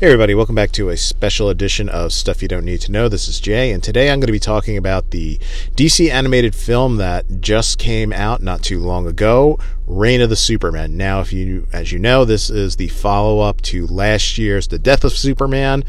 Hey, 0.00 0.06
everybody, 0.06 0.34
welcome 0.34 0.54
back 0.54 0.72
to 0.72 0.88
a 0.88 0.96
special 0.96 1.50
edition 1.50 1.90
of 1.90 2.14
Stuff 2.14 2.40
You 2.40 2.48
Don't 2.48 2.64
Need 2.64 2.80
to 2.80 2.90
Know. 2.90 3.06
This 3.10 3.28
is 3.28 3.38
Jay, 3.38 3.70
and 3.70 3.82
today 3.82 4.10
I'm 4.10 4.18
going 4.18 4.28
to 4.28 4.32
be 4.32 4.38
talking 4.38 4.78
about 4.78 5.10
the 5.10 5.36
DC 5.76 6.10
animated 6.10 6.54
film 6.54 6.96
that 6.96 7.42
just 7.42 7.78
came 7.78 8.10
out 8.10 8.42
not 8.42 8.62
too 8.62 8.80
long 8.80 9.06
ago, 9.06 9.58
Reign 9.86 10.22
of 10.22 10.30
the 10.30 10.36
Superman. 10.36 10.96
Now, 10.96 11.20
if 11.20 11.34
you, 11.34 11.66
as 11.70 11.92
you 11.92 11.98
know, 11.98 12.24
this 12.24 12.48
is 12.48 12.76
the 12.76 12.88
follow 12.88 13.40
up 13.40 13.60
to 13.60 13.86
last 13.88 14.38
year's 14.38 14.68
The 14.68 14.78
Death 14.78 15.04
of 15.04 15.12
Superman, 15.12 15.84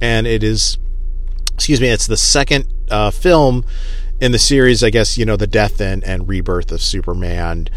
and 0.00 0.26
it 0.26 0.42
is, 0.42 0.76
excuse 1.54 1.80
me, 1.80 1.86
it's 1.86 2.08
the 2.08 2.16
second 2.16 2.66
uh, 2.90 3.12
film 3.12 3.64
in 4.20 4.32
the 4.32 4.40
series, 4.40 4.82
I 4.82 4.90
guess, 4.90 5.16
you 5.16 5.24
know, 5.24 5.36
the 5.36 5.46
death 5.46 5.80
and, 5.80 6.02
and 6.02 6.26
rebirth 6.26 6.72
of 6.72 6.82
Superman, 6.82 7.68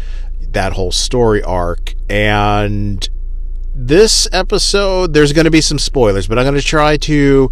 that 0.50 0.72
whole 0.72 0.90
story 0.90 1.44
arc, 1.44 1.94
and 2.10 3.08
this 3.76 4.26
episode, 4.32 5.12
there's 5.12 5.32
going 5.32 5.44
to 5.44 5.50
be 5.50 5.60
some 5.60 5.78
spoilers, 5.78 6.26
but 6.26 6.38
I'm 6.38 6.44
going 6.44 6.56
to 6.56 6.62
try 6.62 6.96
to 6.96 7.50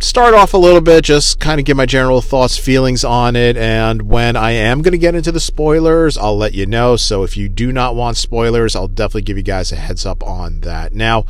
start 0.00 0.34
off 0.34 0.52
a 0.52 0.58
little 0.58 0.80
bit, 0.80 1.04
just 1.04 1.38
kind 1.38 1.60
of 1.60 1.64
give 1.64 1.76
my 1.76 1.86
general 1.86 2.20
thoughts, 2.20 2.58
feelings 2.58 3.04
on 3.04 3.36
it, 3.36 3.56
and 3.56 4.02
when 4.02 4.34
I 4.34 4.50
am 4.50 4.82
going 4.82 4.92
to 4.92 4.98
get 4.98 5.14
into 5.14 5.30
the 5.30 5.38
spoilers, 5.38 6.18
I'll 6.18 6.36
let 6.36 6.54
you 6.54 6.66
know. 6.66 6.96
So 6.96 7.22
if 7.22 7.36
you 7.36 7.48
do 7.48 7.70
not 7.70 7.94
want 7.94 8.16
spoilers, 8.16 8.74
I'll 8.74 8.88
definitely 8.88 9.22
give 9.22 9.36
you 9.36 9.44
guys 9.44 9.70
a 9.70 9.76
heads 9.76 10.04
up 10.04 10.24
on 10.24 10.60
that. 10.60 10.92
Now, 10.92 11.24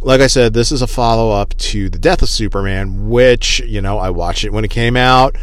like 0.00 0.20
I 0.20 0.28
said, 0.28 0.54
this 0.54 0.70
is 0.70 0.82
a 0.82 0.86
follow 0.86 1.32
up 1.32 1.56
to 1.56 1.90
The 1.90 1.98
Death 1.98 2.22
of 2.22 2.28
Superman, 2.28 3.08
which, 3.10 3.58
you 3.60 3.80
know, 3.80 3.98
I 3.98 4.10
watched 4.10 4.44
it 4.44 4.52
when 4.52 4.64
it 4.64 4.70
came 4.70 4.96
out. 4.96 5.36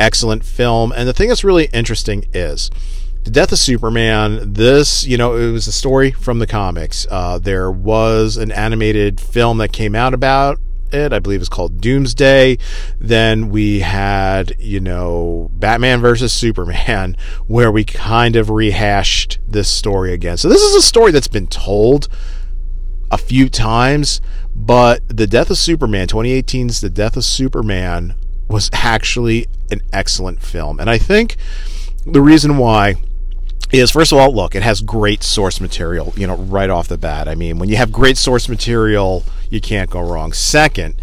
Excellent 0.00 0.44
film. 0.44 0.90
And 0.90 1.08
the 1.08 1.12
thing 1.12 1.28
that's 1.28 1.44
really 1.44 1.66
interesting 1.66 2.24
is 2.34 2.70
the 3.24 3.30
Death 3.30 3.52
of 3.52 3.58
Superman, 3.58 4.54
this, 4.54 5.04
you 5.04 5.18
know, 5.18 5.36
it 5.36 5.50
was 5.52 5.66
a 5.66 5.72
story 5.72 6.10
from 6.10 6.38
the 6.38 6.46
comics. 6.46 7.06
Uh, 7.10 7.38
there 7.38 7.70
was 7.70 8.36
an 8.36 8.50
animated 8.50 9.20
film 9.20 9.58
that 9.58 9.72
came 9.72 9.94
out 9.94 10.14
about 10.14 10.58
it. 10.90 11.12
I 11.12 11.18
believe 11.18 11.40
it's 11.40 11.48
called 11.48 11.80
Doomsday. 11.80 12.58
Then 12.98 13.50
we 13.50 13.80
had, 13.80 14.54
you 14.58 14.80
know, 14.80 15.50
Batman 15.52 16.00
versus 16.00 16.32
Superman, 16.32 17.16
where 17.46 17.70
we 17.70 17.84
kind 17.84 18.36
of 18.36 18.50
rehashed 18.50 19.38
this 19.46 19.68
story 19.68 20.12
again. 20.12 20.36
So 20.36 20.48
this 20.48 20.62
is 20.62 20.74
a 20.74 20.82
story 20.82 21.12
that's 21.12 21.28
been 21.28 21.46
told 21.46 22.08
a 23.10 23.18
few 23.18 23.48
times, 23.48 24.20
but 24.54 25.02
The 25.08 25.26
Death 25.26 25.50
of 25.50 25.58
Superman, 25.58 26.08
2018's 26.08 26.80
The 26.80 26.90
Death 26.90 27.16
of 27.16 27.24
Superman, 27.24 28.14
was 28.48 28.70
actually 28.72 29.46
an 29.70 29.80
excellent 29.92 30.42
film. 30.42 30.80
And 30.80 30.88
I 30.88 30.98
think 30.98 31.36
the 32.04 32.22
reason 32.22 32.56
why 32.56 32.96
is 33.72 33.90
first 33.90 34.12
of 34.12 34.18
all, 34.18 34.34
look, 34.34 34.54
it 34.54 34.62
has 34.62 34.80
great 34.80 35.22
source 35.22 35.60
material, 35.60 36.12
you 36.16 36.26
know, 36.26 36.36
right 36.36 36.70
off 36.70 36.88
the 36.88 36.98
bat. 36.98 37.28
I 37.28 37.34
mean, 37.34 37.58
when 37.58 37.68
you 37.68 37.76
have 37.76 37.92
great 37.92 38.16
source 38.16 38.48
material, 38.48 39.24
you 39.48 39.60
can't 39.60 39.90
go 39.90 40.00
wrong. 40.00 40.32
Second, 40.32 40.96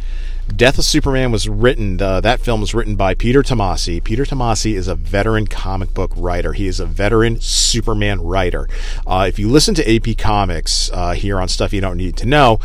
Death 0.56 0.78
of 0.80 0.86
Superman 0.86 1.32
was 1.32 1.50
written, 1.50 2.02
uh, 2.02 2.22
that 2.22 2.40
film 2.40 2.62
was 2.62 2.74
written 2.74 2.96
by 2.96 3.14
Peter 3.14 3.44
Tomasi. 3.44 4.02
Peter 4.04 4.24
Tomasi 4.24 4.76
is 4.76 4.88
a 4.88 4.96
veteran 4.96 5.46
comic 5.46 5.94
book 5.94 6.12
writer. 6.16 6.54
He 6.54 6.68
is 6.68 6.80
a 6.80 6.86
veteran 6.86 7.40
Superman 7.42 8.22
writer. 8.22 8.68
Uh, 9.06 9.26
if 9.28 9.38
you 9.38 9.50
listen 9.50 9.76
to 9.76 9.96
AP 9.96 10.18
Comics 10.18 10.90
uh, 10.94 11.12
here 11.14 11.40
on 11.40 11.50
Stuff 11.50 11.74
You 11.74 11.82
Don't 11.82 11.98
Need 11.98 12.16
to 12.18 12.26
Know, 12.26 12.60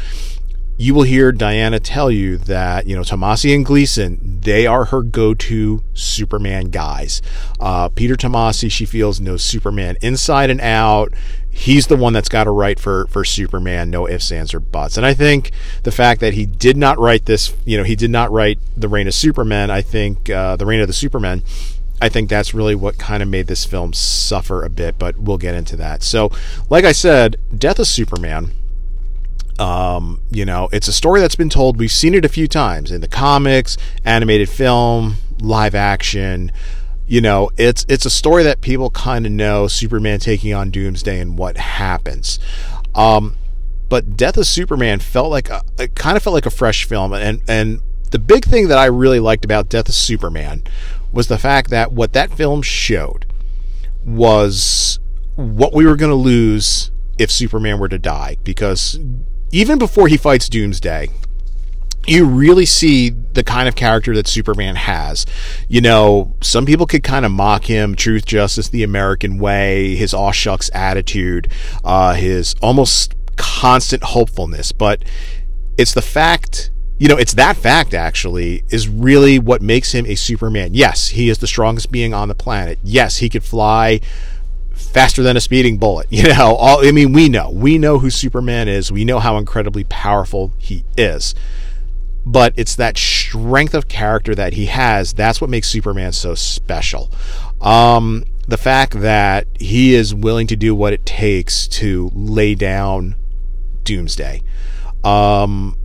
you 0.77 0.95
will 0.95 1.03
hear 1.03 1.33
Diana 1.33 1.79
tell 1.79 2.11
you 2.11 2.37
that, 2.39 2.87
you 2.87 2.97
know, 2.97 3.03
Tomasi 3.03 3.55
and 3.55 3.65
Gleason, 3.65 4.41
they 4.41 4.67
are 4.67 4.87
her 4.87 5.03
go 5.03 5.35
to 5.35 5.83
Superman 5.95 6.71
guys. 6.71 7.23
Uh, 7.61 7.89
Peter 7.89 8.17
Tomasi, 8.17 8.71
she 8.71 8.85
feels, 8.85 9.21
knows 9.21 9.45
Superman 9.45 9.97
inside 10.01 10.51
and 10.51 10.61
out. 10.61 11.13
He's 11.51 11.87
the 11.87 11.97
one 11.97 12.15
that's 12.15 12.31
got 12.31 12.45
to 12.45 12.51
write 12.51 12.81
for, 12.81 13.07
for 13.09 13.25
Superman, 13.25 13.91
no 13.91 14.09
ifs, 14.09 14.33
ands, 14.33 14.55
or 14.55 14.61
buts. 14.61 14.97
And 14.97 15.05
I 15.05 15.13
think 15.13 15.53
the 15.83 15.93
fact 15.93 16.21
that 16.21 16.33
he 16.33 16.47
did 16.47 16.77
not 16.77 16.99
write 16.99 17.27
this, 17.27 17.55
you 17.65 17.77
know, 17.77 17.85
he 17.85 17.95
did 17.95 18.11
not 18.11 18.33
write 18.33 18.59
The 18.77 18.89
Reign 18.89 19.07
of 19.07 19.15
Superman, 19.15 19.71
I 19.71 19.83
think, 19.83 20.31
uh, 20.31 20.57
The 20.57 20.65
Reign 20.65 20.81
of 20.81 20.87
the 20.87 20.95
Superman, 20.95 21.43
I 22.01 22.09
think 22.09 22.29
that's 22.29 22.53
really 22.53 22.75
what 22.75 22.99
kind 22.99 23.23
of 23.23 23.29
made 23.29 23.47
this 23.47 23.65
film 23.65 23.93
suffer 23.93 24.65
a 24.65 24.71
bit, 24.71 24.99
but 24.99 25.19
we'll 25.19 25.39
get 25.39 25.55
into 25.55 25.77
that. 25.77 26.03
So, 26.03 26.33
like 26.69 26.85
I 26.85 26.91
said, 26.91 27.37
Death 27.57 27.79
of 27.79 27.87
Superman 27.87 28.51
um, 29.59 30.21
you 30.31 30.45
know, 30.45 30.69
it's 30.73 30.89
a 30.89 30.93
story 30.93 31.21
that's 31.21 31.37
been 31.37 31.51
told. 31.51 31.79
We've 31.79 31.91
seen 31.91 32.15
it 32.15 32.25
a 32.25 32.29
few 32.29 32.49
times 32.49 32.91
in 32.91 33.01
the 33.01 33.09
comics, 33.09 33.77
animated 34.05 34.49
film, 34.49 35.17
live 35.41 35.75
action. 35.75 36.53
You 37.07 37.21
know, 37.21 37.51
it's 37.57 37.85
it's 37.89 38.07
a 38.07 38.11
story 38.11 38.43
that 38.45 38.61
people 38.61 38.91
kind 38.91 39.27
of 39.27 39.33
know. 39.33 39.69
Superman 39.69 40.21
taking 40.21 40.55
on 40.55 40.71
Doomsday 40.71 41.21
and 41.21 41.37
what 41.37 41.57
happens. 41.57 42.39
Um, 42.95 43.37
but 43.89 44.17
Death 44.17 44.37
of 44.37 44.47
Superman 44.47 45.01
felt 45.01 45.31
like 45.31 45.51
a, 45.51 45.63
it 45.79 45.95
kind 45.95 46.17
of 46.17 46.23
felt 46.23 46.35
like 46.35 46.47
a 46.47 46.51
fresh 46.51 46.85
film, 46.85 47.13
and 47.13 47.43
and 47.47 47.83
the 48.11 48.19
big 48.19 48.45
thing 48.45 48.69
that 48.69 48.79
I 48.79 48.87
really 48.87 49.21
liked 49.21 49.45
about 49.45 49.69
Death 49.69 49.89
of 49.89 49.95
Superman 49.95 50.63
was 51.13 51.29
the 51.29 51.39
fact 51.39 51.71
that 51.71 51.93
what 51.93 52.13
that 52.15 52.33
film 52.33 52.63
showed 52.63 53.27
was 54.05 54.99
what 55.37 55.75
we 55.75 55.87
were 55.87 55.97
going 55.97 56.11
to 56.11 56.17
lose 56.17 56.91
if 57.19 57.31
Superman 57.31 57.79
were 57.79 57.89
to 57.89 57.99
die 57.99 58.37
because 58.45 58.99
even 59.53 59.79
before 59.79 60.09
he 60.09 60.17
fights 60.17 60.49
Doomsday, 60.49 61.09
you 62.07 62.25
really 62.25 62.67
see 62.67 63.11
the 63.11 63.45
kind 63.45 63.69
of 63.69 63.77
character 63.77 64.15
that 64.15 64.27
Superman 64.27 64.75
has. 64.75 65.25
You 65.69 65.81
know, 65.81 66.35
some 66.41 66.67
people 66.67 66.87
could 66.87 67.05
kind 67.05 67.25
of 67.25 67.31
mock 67.31 67.65
him, 67.65 67.95
truth, 67.95 68.25
justice, 68.25 68.69
the 68.69 68.83
American 68.83 69.39
way, 69.39 69.95
his 69.95 70.13
aw 70.13 70.33
shucks 70.33 70.71
attitude, 70.75 71.53
uh, 71.85 72.15
his 72.15 72.57
almost 72.61 73.15
constant 73.37 74.03
hopefulness. 74.03 74.73
But 74.73 75.05
it's 75.79 75.95
the 75.95 76.03
fact, 76.03 76.71
you 76.99 77.07
know, 77.07 77.17
it's 77.17 77.35
that 77.35 77.57
fact 77.57 77.95
actually 77.95 78.65
is 78.71 78.89
really 78.89 79.39
what 79.39 79.63
makes 79.63 79.93
him 79.93 80.07
a 80.07 80.17
Superman. 80.17 80.75
Yes, 80.75 81.09
he 81.09 81.29
is 81.29 81.39
the 81.39 81.47
strongest 81.47 81.93
being 81.93 82.13
on 82.13 82.29
the 82.29 82.35
planet. 82.35 82.79
Yes, 82.83 83.19
he 83.19 83.29
could 83.29 83.45
fly 83.45 84.01
faster 84.75 85.23
than 85.23 85.37
a 85.37 85.41
speeding 85.41 85.79
bullet. 85.79 86.07
You 86.23 86.29
know, 86.29 86.55
all, 86.55 86.87
I 86.87 86.93
mean, 86.93 87.13
we 87.13 87.29
know. 87.29 87.51
We 87.51 87.79
know 87.79 87.99
who 87.99 88.11
Superman 88.11 88.69
is. 88.69 88.93
We 88.93 89.05
know 89.05 89.19
how 89.19 89.39
incredibly 89.39 89.85
powerful 89.85 90.53
he 90.59 90.85
is. 90.97 91.35
But 92.25 92.55
it's 92.57 92.77
that 92.77 92.97
strength 92.97 93.75
of 93.75 93.89
character 93.89 94.35
that 94.35 94.53
he 94.53 94.67
has. 94.67 95.13
That's 95.13 95.41
what 95.41 95.51
makes 95.51 95.69
Superman 95.69 96.13
so 96.13 96.37
special. 96.37 97.11
Um, 97.61 98.25
the 98.47 98.57
fact 98.57 99.01
that 99.01 99.47
he 99.59 99.95
is 99.95 100.15
willing 100.15 100.47
to 100.49 100.57
do 100.57 100.75
what 100.75 100.93
it 100.93 101.05
takes 101.05 101.67
to 101.69 102.11
lay 102.15 102.55
down 102.55 103.17
Doomsday. 103.85 104.43
Um, 105.03 105.77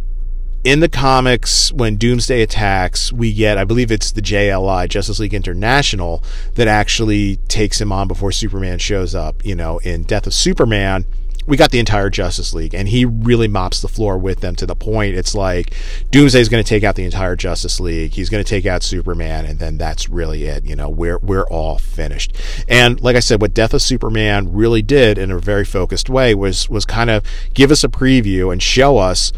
in 0.67 0.81
the 0.81 0.89
comics, 0.89 1.71
when 1.71 1.95
Doomsday 1.95 2.41
attacks, 2.41 3.13
we 3.13 3.31
get, 3.31 3.57
I 3.57 3.63
believe 3.63 3.89
it's 3.89 4.11
the 4.11 4.21
JLI, 4.21 4.89
Justice 4.89 5.17
League 5.17 5.33
International, 5.33 6.21
that 6.55 6.67
actually 6.67 7.37
takes 7.47 7.79
him 7.79 7.93
on 7.93 8.09
before 8.09 8.33
Superman 8.33 8.77
shows 8.77 9.15
up. 9.15 9.45
You 9.45 9.55
know, 9.55 9.77
in 9.77 10.03
Death 10.03 10.27
of 10.27 10.33
Superman, 10.33 11.05
we 11.45 11.55
got 11.55 11.71
the 11.71 11.79
entire 11.79 12.09
Justice 12.09 12.53
League, 12.53 12.75
and 12.75 12.89
he 12.89 13.05
really 13.05 13.47
mops 13.47 13.81
the 13.81 13.87
floor 13.87 14.17
with 14.17 14.41
them 14.41 14.57
to 14.57 14.65
the 14.65 14.75
point 14.75 15.15
it's 15.15 15.33
like 15.33 15.73
Doomsday 16.11 16.41
is 16.41 16.49
going 16.49 16.61
to 16.61 16.67
take 16.67 16.83
out 16.83 16.95
the 16.95 17.05
entire 17.05 17.37
Justice 17.37 17.79
League. 17.79 18.11
He's 18.11 18.29
going 18.29 18.43
to 18.43 18.49
take 18.49 18.65
out 18.65 18.83
Superman, 18.83 19.45
and 19.45 19.59
then 19.59 19.77
that's 19.77 20.09
really 20.09 20.43
it. 20.47 20.65
You 20.65 20.75
know, 20.75 20.89
we're 20.89 21.19
we're 21.19 21.47
all 21.47 21.77
finished. 21.77 22.35
And 22.67 22.99
like 22.99 23.15
I 23.15 23.21
said, 23.21 23.39
what 23.39 23.53
Death 23.53 23.73
of 23.73 23.81
Superman 23.81 24.51
really 24.51 24.81
did 24.81 25.17
in 25.17 25.31
a 25.31 25.39
very 25.39 25.63
focused 25.63 26.09
way 26.09 26.35
was 26.35 26.69
was 26.69 26.83
kind 26.83 27.09
of 27.09 27.23
give 27.53 27.71
us 27.71 27.85
a 27.85 27.87
preview 27.87 28.51
and 28.51 28.61
show 28.61 28.97
us 28.97 29.31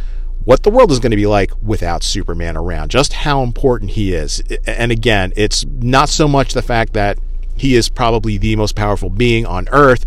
what 0.50 0.64
the 0.64 0.72
world 0.72 0.90
is 0.92 0.98
going 0.98 1.12
to 1.12 1.16
be 1.16 1.28
like 1.28 1.52
without 1.62 2.02
Superman 2.02 2.58
around, 2.58 2.90
just 2.90 3.14
how 3.14 3.44
important 3.44 3.92
he 3.92 4.16
is. 4.16 4.42
And 4.66 4.92
again, 4.92 5.32
it's 5.36 5.64
not 5.64 6.10
so 6.10 6.28
much 6.28 6.54
the 6.54 6.64
fact 6.64 6.94
that 6.94 7.20
he 7.56 7.76
is 7.76 7.88
probably 7.88 8.40
the 8.40 8.56
most 8.56 8.76
powerful 8.76 9.12
being 9.12 9.46
on 9.46 9.70
earth. 9.72 10.06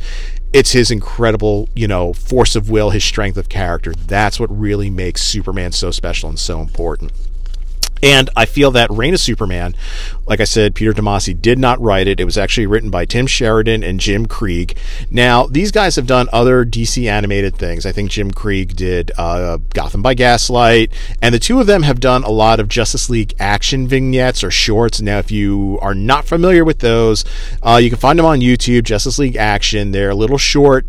It's 0.53 0.73
his 0.73 0.91
incredible, 0.91 1.69
you 1.77 1.87
know, 1.87 2.13
force 2.13 2.57
of 2.57 2.69
will, 2.69 2.91
his 2.91 3.05
strength 3.05 3.37
of 3.37 3.49
character. 3.49 3.93
That's 3.95 4.41
what 4.41 4.49
really 4.51 4.91
makes 4.91 5.23
Superman 5.23 5.71
so 5.71 5.93
special 5.93 6.29
and 6.29 6.41
so 6.41 6.61
important. 6.61 7.13
And 8.03 8.29
I 8.35 8.47
feel 8.47 8.73
that 8.73 8.91
Reign 8.91 9.15
of 9.15 9.21
Superman, 9.21 9.77
like 10.27 10.41
I 10.41 10.45
said, 10.45 10.75
Peter 10.75 10.93
Tomasi 10.93 11.41
did 11.41 11.59
not 11.59 11.81
write 11.81 12.09
it. 12.09 12.19
It 12.19 12.25
was 12.25 12.37
actually 12.37 12.67
written 12.67 12.91
by 12.91 13.05
Tim 13.05 13.27
Sheridan 13.27 13.85
and 13.85 14.01
Jim 14.01 14.27
Krieg. 14.27 14.77
Now, 15.11 15.47
these 15.47 15.71
guys 15.71 15.95
have 15.97 16.07
done 16.07 16.29
other 16.33 16.65
DC 16.65 17.09
animated 17.09 17.55
things. 17.55 17.87
I 17.87 17.93
think 17.93 18.11
Jim 18.11 18.33
Krieg 18.33 18.75
did 18.75 19.13
uh, 19.17 19.59
Gotham 19.73 20.03
by 20.03 20.15
Gaslight, 20.15 20.93
and 21.21 21.33
the 21.33 21.39
two 21.39 21.61
of 21.61 21.67
them 21.67 21.85
have 21.85 22.01
done 22.01 22.25
a 22.25 22.31
lot 22.31 22.59
of 22.59 22.69
Justice 22.69 23.09
League 23.09 23.35
action 23.39 23.87
vignettes 23.87 24.43
or 24.43 24.51
shorts. 24.51 25.01
Now, 25.01 25.19
if 25.19 25.31
you 25.31 25.79
are 25.81 25.95
not 25.95 26.25
familiar 26.25 26.65
with 26.65 26.81
those, 26.81 27.25
uh, 27.63 27.79
you 27.83 27.89
can 27.89 27.99
find 27.99 28.19
them 28.19 28.27
on 28.27 28.41
YouTube, 28.41 28.83
Justice 28.83 29.19
League 29.19 29.37
Action. 29.37 29.93
They're 29.93 30.11
a 30.11 30.15
little 30.15 30.39
short 30.39 30.87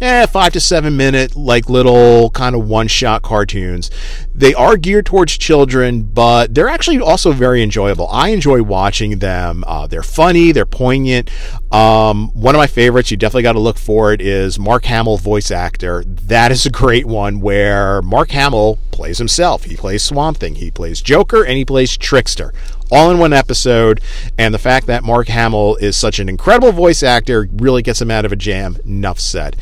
eh, 0.00 0.26
five 0.26 0.52
to 0.52 0.60
seven 0.60 0.96
minute, 0.96 1.36
like 1.36 1.68
little 1.68 2.30
kind 2.30 2.54
of 2.54 2.68
one 2.68 2.88
shot 2.88 3.22
cartoons. 3.22 3.90
They 4.34 4.54
are 4.54 4.76
geared 4.76 5.06
towards 5.06 5.36
children, 5.38 6.02
but 6.02 6.54
they're 6.54 6.68
actually 6.68 7.00
also 7.00 7.32
very 7.32 7.62
enjoyable. 7.62 8.08
I 8.08 8.28
enjoy 8.28 8.62
watching 8.62 9.18
them. 9.18 9.64
Uh, 9.66 9.86
they're 9.86 10.02
funny, 10.02 10.52
they're 10.52 10.66
poignant. 10.66 11.30
Um, 11.72 12.28
one 12.34 12.54
of 12.54 12.58
my 12.58 12.66
favorites, 12.66 13.10
you 13.10 13.16
definitely 13.16 13.42
got 13.42 13.52
to 13.52 13.60
look 13.60 13.78
for 13.78 14.12
it, 14.12 14.20
is 14.20 14.58
Mark 14.58 14.84
Hamill, 14.84 15.16
voice 15.16 15.50
actor. 15.50 16.04
That 16.04 16.52
is 16.52 16.66
a 16.66 16.70
great 16.70 17.06
one 17.06 17.40
where 17.40 18.02
Mark 18.02 18.30
Hamill 18.30 18.78
plays 18.90 19.18
himself. 19.18 19.64
He 19.64 19.76
plays 19.76 20.02
Swamp 20.02 20.38
Thing, 20.38 20.56
he 20.56 20.70
plays 20.70 21.00
Joker, 21.00 21.44
and 21.44 21.56
he 21.56 21.64
plays 21.64 21.96
Trickster 21.96 22.52
all 22.94 23.10
in 23.10 23.18
one 23.18 23.32
episode. 23.32 24.00
And 24.38 24.54
the 24.54 24.58
fact 24.58 24.86
that 24.86 25.02
Mark 25.02 25.28
Hamill 25.28 25.76
is 25.76 25.96
such 25.96 26.18
an 26.18 26.28
incredible 26.28 26.72
voice 26.72 27.02
actor 27.02 27.48
really 27.52 27.82
gets 27.82 28.00
him 28.00 28.10
out 28.10 28.24
of 28.24 28.32
a 28.32 28.36
jam. 28.36 28.78
Enough 28.84 29.18
said. 29.20 29.56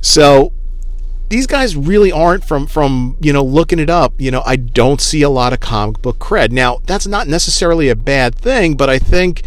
So 0.00 0.52
these 1.30 1.46
guys 1.46 1.76
really 1.76 2.10
aren't 2.10 2.44
from 2.44 2.66
from 2.66 3.16
you 3.20 3.32
know 3.32 3.42
looking 3.42 3.78
it 3.78 3.88
up 3.88 4.12
you 4.18 4.32
know 4.32 4.42
i 4.44 4.56
don't 4.56 5.00
see 5.00 5.22
a 5.22 5.30
lot 5.30 5.52
of 5.52 5.60
comic 5.60 6.02
book 6.02 6.18
cred 6.18 6.50
now 6.50 6.78
that's 6.86 7.06
not 7.06 7.28
necessarily 7.28 7.88
a 7.88 7.94
bad 7.94 8.34
thing 8.34 8.74
but 8.74 8.90
i 8.90 8.98
think 8.98 9.42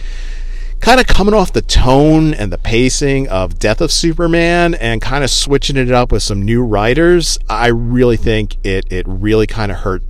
kind 0.80 1.00
of 1.02 1.08
coming 1.08 1.34
off 1.34 1.52
the 1.52 1.62
tone 1.62 2.34
and 2.34 2.54
the 2.54 2.58
pacing 2.58 3.28
of 3.28 3.60
death 3.60 3.82
of 3.82 3.92
superman 3.92 4.74
and 4.76 5.02
kind 5.02 5.26
of 5.26 5.30
switching 5.30 5.76
it 5.76 5.92
up 5.92 6.10
with 6.10 6.24
some 6.24 6.42
new 6.42 6.64
writers 6.64 7.38
i 7.50 7.68
really 7.68 8.18
think 8.18 8.56
it 8.64 8.90
it 8.90 9.06
really 9.06 9.46
kind 9.46 9.70
of 9.70 9.80
hurt 9.80 10.02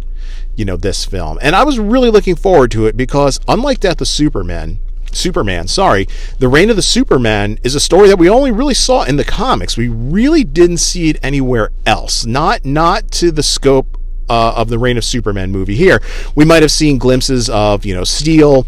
you 0.56 0.66
know 0.66 0.78
this 0.78 1.06
film 1.06 1.38
and 1.42 1.56
i 1.56 1.64
was 1.64 1.80
really 1.80 2.10
looking 2.10 2.36
forward 2.36 2.72
to 2.72 2.86
it 2.86 2.96
because 2.96 3.40
unlike 3.48 3.80
death 3.80 4.02
of 4.02 4.08
superman 4.08 4.80
Superman, 5.16 5.68
sorry, 5.68 6.08
The 6.40 6.48
Reign 6.48 6.70
of 6.70 6.76
the 6.76 6.82
Superman 6.82 7.60
is 7.64 7.76
a 7.76 7.80
story 7.80 8.08
that 8.08 8.18
we 8.18 8.30
only 8.30 8.52
really 8.52 8.74
saw 8.74 9.04
in 9.04 9.18
the 9.18 9.24
comics. 9.24 9.78
We 9.78 9.88
really 9.88 10.44
didn't 10.44 10.78
see 10.78 11.10
it 11.10 11.20
anywhere 11.24 11.70
else. 11.86 12.26
Not 12.26 12.66
not 12.66 13.12
to 13.12 13.32
the 13.32 13.44
scope 13.44 13.98
uh, 14.30 14.54
of 14.56 14.70
the 14.70 14.80
Reign 14.80 14.98
of 14.98 15.04
Superman 15.04 15.52
movie 15.52 15.76
here. 15.76 16.02
We 16.36 16.46
might 16.46 16.62
have 16.62 16.72
seen 16.72 16.98
glimpses 16.98 17.50
of, 17.50 17.86
you 17.86 17.94
know, 17.94 18.04
Steel 18.04 18.66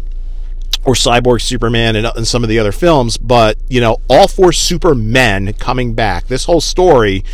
or 0.86 0.94
Cyborg 0.94 1.42
Superman 1.42 1.96
and, 1.96 2.06
and 2.06 2.26
some 2.26 2.42
of 2.42 2.48
the 2.48 2.58
other 2.58 2.72
films, 2.72 3.16
but, 3.16 3.58
you 3.68 3.80
know, 3.80 3.98
all 4.08 4.28
four 4.28 4.52
Supermen 4.52 5.52
coming 5.54 5.94
back. 5.94 6.28
This 6.28 6.44
whole 6.44 6.60
story 6.60 7.24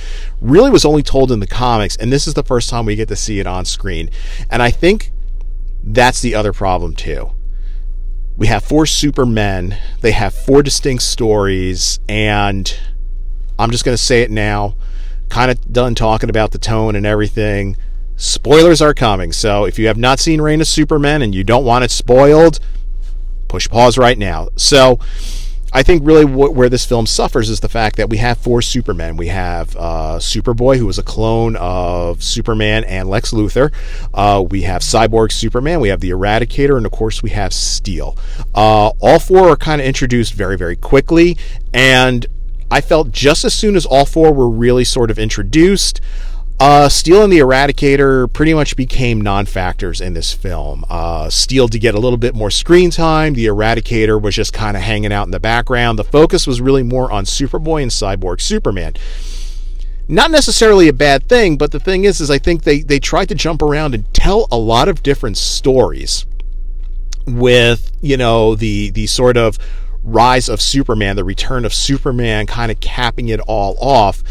really 0.41 0.71
was 0.71 0.85
only 0.85 1.03
told 1.03 1.31
in 1.31 1.41
the 1.41 1.47
comics, 1.47 1.95
and 1.97 2.13
this 2.13 2.27
is 2.27 2.35
the 2.35 2.43
first 2.43 2.71
time 2.71 2.87
we 2.87 2.97
get 2.97 3.09
to 3.09 3.17
see 3.17 3.41
it 3.41 3.47
on 3.47 3.65
screen. 3.65 4.11
And 4.51 4.63
I 4.63 4.71
think 4.71 5.13
that's 5.85 6.21
the 6.21 6.35
other 6.35 6.53
problem, 6.53 6.95
too 6.95 7.33
we 8.37 8.47
have 8.47 8.65
four 8.65 8.87
supermen. 8.87 9.77
They 10.01 10.13
have 10.13 10.35
four 10.35 10.63
distinct 10.63 11.03
stories, 11.03 12.01
and 12.09 12.75
I'm 13.59 13.71
just 13.71 13.85
going 13.85 13.97
to 13.97 14.03
say 14.03 14.23
it 14.23 14.31
now. 14.31 14.75
Kind 15.29 15.51
of 15.51 15.73
done 15.73 15.95
talking 15.95 16.31
about 16.31 16.51
the 16.51 16.59
tone 16.59 16.97
and 16.97 17.07
everything. 17.07 17.77
Spoilers 18.17 18.83
are 18.83 18.95
coming, 18.95 19.33
so 19.33 19.65
if 19.65 19.79
you 19.79 19.87
have 19.87 19.97
not 19.97 20.19
seen 20.19 20.41
Reign 20.41 20.61
of 20.61 20.67
Superman 20.67 21.23
and 21.23 21.35
you 21.35 21.45
don't 21.45 21.65
want 21.65 21.85
it 21.85 21.91
spoiled, 21.91 22.61
push 23.53 23.69
pause 23.69 23.99
right 23.99 24.17
now. 24.17 24.49
So, 24.57 24.99
I 25.75 25.83
think 25.83 26.07
really 26.07 26.25
where 26.25 26.69
this 26.69 26.85
film 26.85 27.07
suffers 27.07 27.49
is 27.49 27.61
the 27.61 27.69
fact 27.69 27.97
that 27.97 28.11
we 28.11 28.19
have 28.19 28.37
four 28.39 28.61
Supermen. 28.61 29.17
We 29.17 29.29
have 29.29 29.75
uh, 29.77 30.19
Superboy, 30.19 30.77
who 30.77 30.89
is 30.89 30.99
a 30.99 31.03
clone 31.03 31.57
of 31.57 32.23
Superman 32.23 32.85
and 32.85 33.09
Lex 33.09 33.33
Luthor. 33.33 33.73
Uh, 34.13 34.45
we 34.51 34.63
have 34.63 34.83
Cyborg 34.83 35.33
Superman. 35.33 35.81
We 35.81 35.89
have 35.89 36.01
the 36.01 36.11
Eradicator, 36.11 36.77
and 36.77 36.85
of 36.85 36.93
course 36.93 37.23
we 37.23 37.31
have 37.31 37.55
Steel. 37.55 38.19
Uh, 38.55 38.89
all 39.01 39.19
four 39.19 39.49
are 39.49 39.57
kind 39.57 39.81
of 39.81 39.87
introduced 39.87 40.35
very, 40.35 40.59
very 40.59 40.77
quickly, 40.77 41.39
and 41.73 42.27
I 42.71 42.83
felt 42.83 43.11
just 43.11 43.45
as 43.45 43.55
soon 43.55 43.75
as 43.75 43.87
all 43.87 44.05
four 44.05 44.33
were 44.33 44.51
really 44.51 44.85
sort 44.85 45.11
of 45.11 45.19
introduced. 45.19 46.03
Uh, 46.61 46.89
Steel 46.89 47.25
and 47.25 47.33
the 47.33 47.41
Eradicator 47.41 48.33
pretty 48.33 48.55
much 48.55 48.77
became 48.77 49.21
non 49.21 49.47
factors 49.47 50.01
in 50.01 50.15
this 50.15 50.33
film. 50.33 50.85
Uh, 50.89 51.29
Steel 51.29 51.69
to 51.69 51.79
get 51.79 51.95
a 51.95 51.99
little 51.99 52.17
bit 52.19 52.35
more 52.35 52.51
screen 52.51 52.91
time. 52.91 53.35
The 53.35 53.47
Eradicator 53.47 54.21
was 54.21 54.37
just 54.37 54.53
kind 54.53 54.77
of 54.77 54.83
hanging 54.83 55.13
out 55.13 55.27
in 55.27 55.33
the 55.33 55.41
background. 55.41 55.99
The 55.99 56.05
focus 56.05 56.47
was 56.47 56.61
really 56.61 56.85
more 56.85 57.11
on 57.11 57.25
Superboy 57.25 57.83
and 57.83 57.91
Cyborg 57.91 58.41
Superman. 58.41 58.95
Not 60.09 60.31
necessarily 60.31 60.89
a 60.89 60.93
bad 60.93 61.29
thing, 61.29 61.57
but 61.57 61.73
the 61.73 61.81
thing 61.81 62.05
is, 62.05 62.21
is 62.21 62.31
I 62.31 62.39
think 62.39 62.63
they, 62.63 62.81
they 62.81 63.01
tried 63.01 63.29
to 63.31 63.35
jump 63.35 63.63
around 63.63 63.95
and 63.95 64.13
tell 64.13 64.47
a 64.51 64.59
lot 64.59 64.89
of 64.89 65.03
different 65.03 65.39
stories 65.39 66.27
with, 67.27 67.91
you 68.01 68.17
know, 68.17 68.55
the 68.55 68.91
the 68.91 69.07
sort 69.07 69.37
of 69.37 69.59
rise 70.05 70.49
of 70.49 70.61
Superman, 70.61 71.17
the 71.17 71.25
return 71.25 71.65
of 71.65 71.73
Superman, 71.73 72.47
kind 72.47 72.73
of 72.73 72.81
capping 72.81 73.29
it 73.29 73.41
all 73.41 73.77
off. 73.81 74.23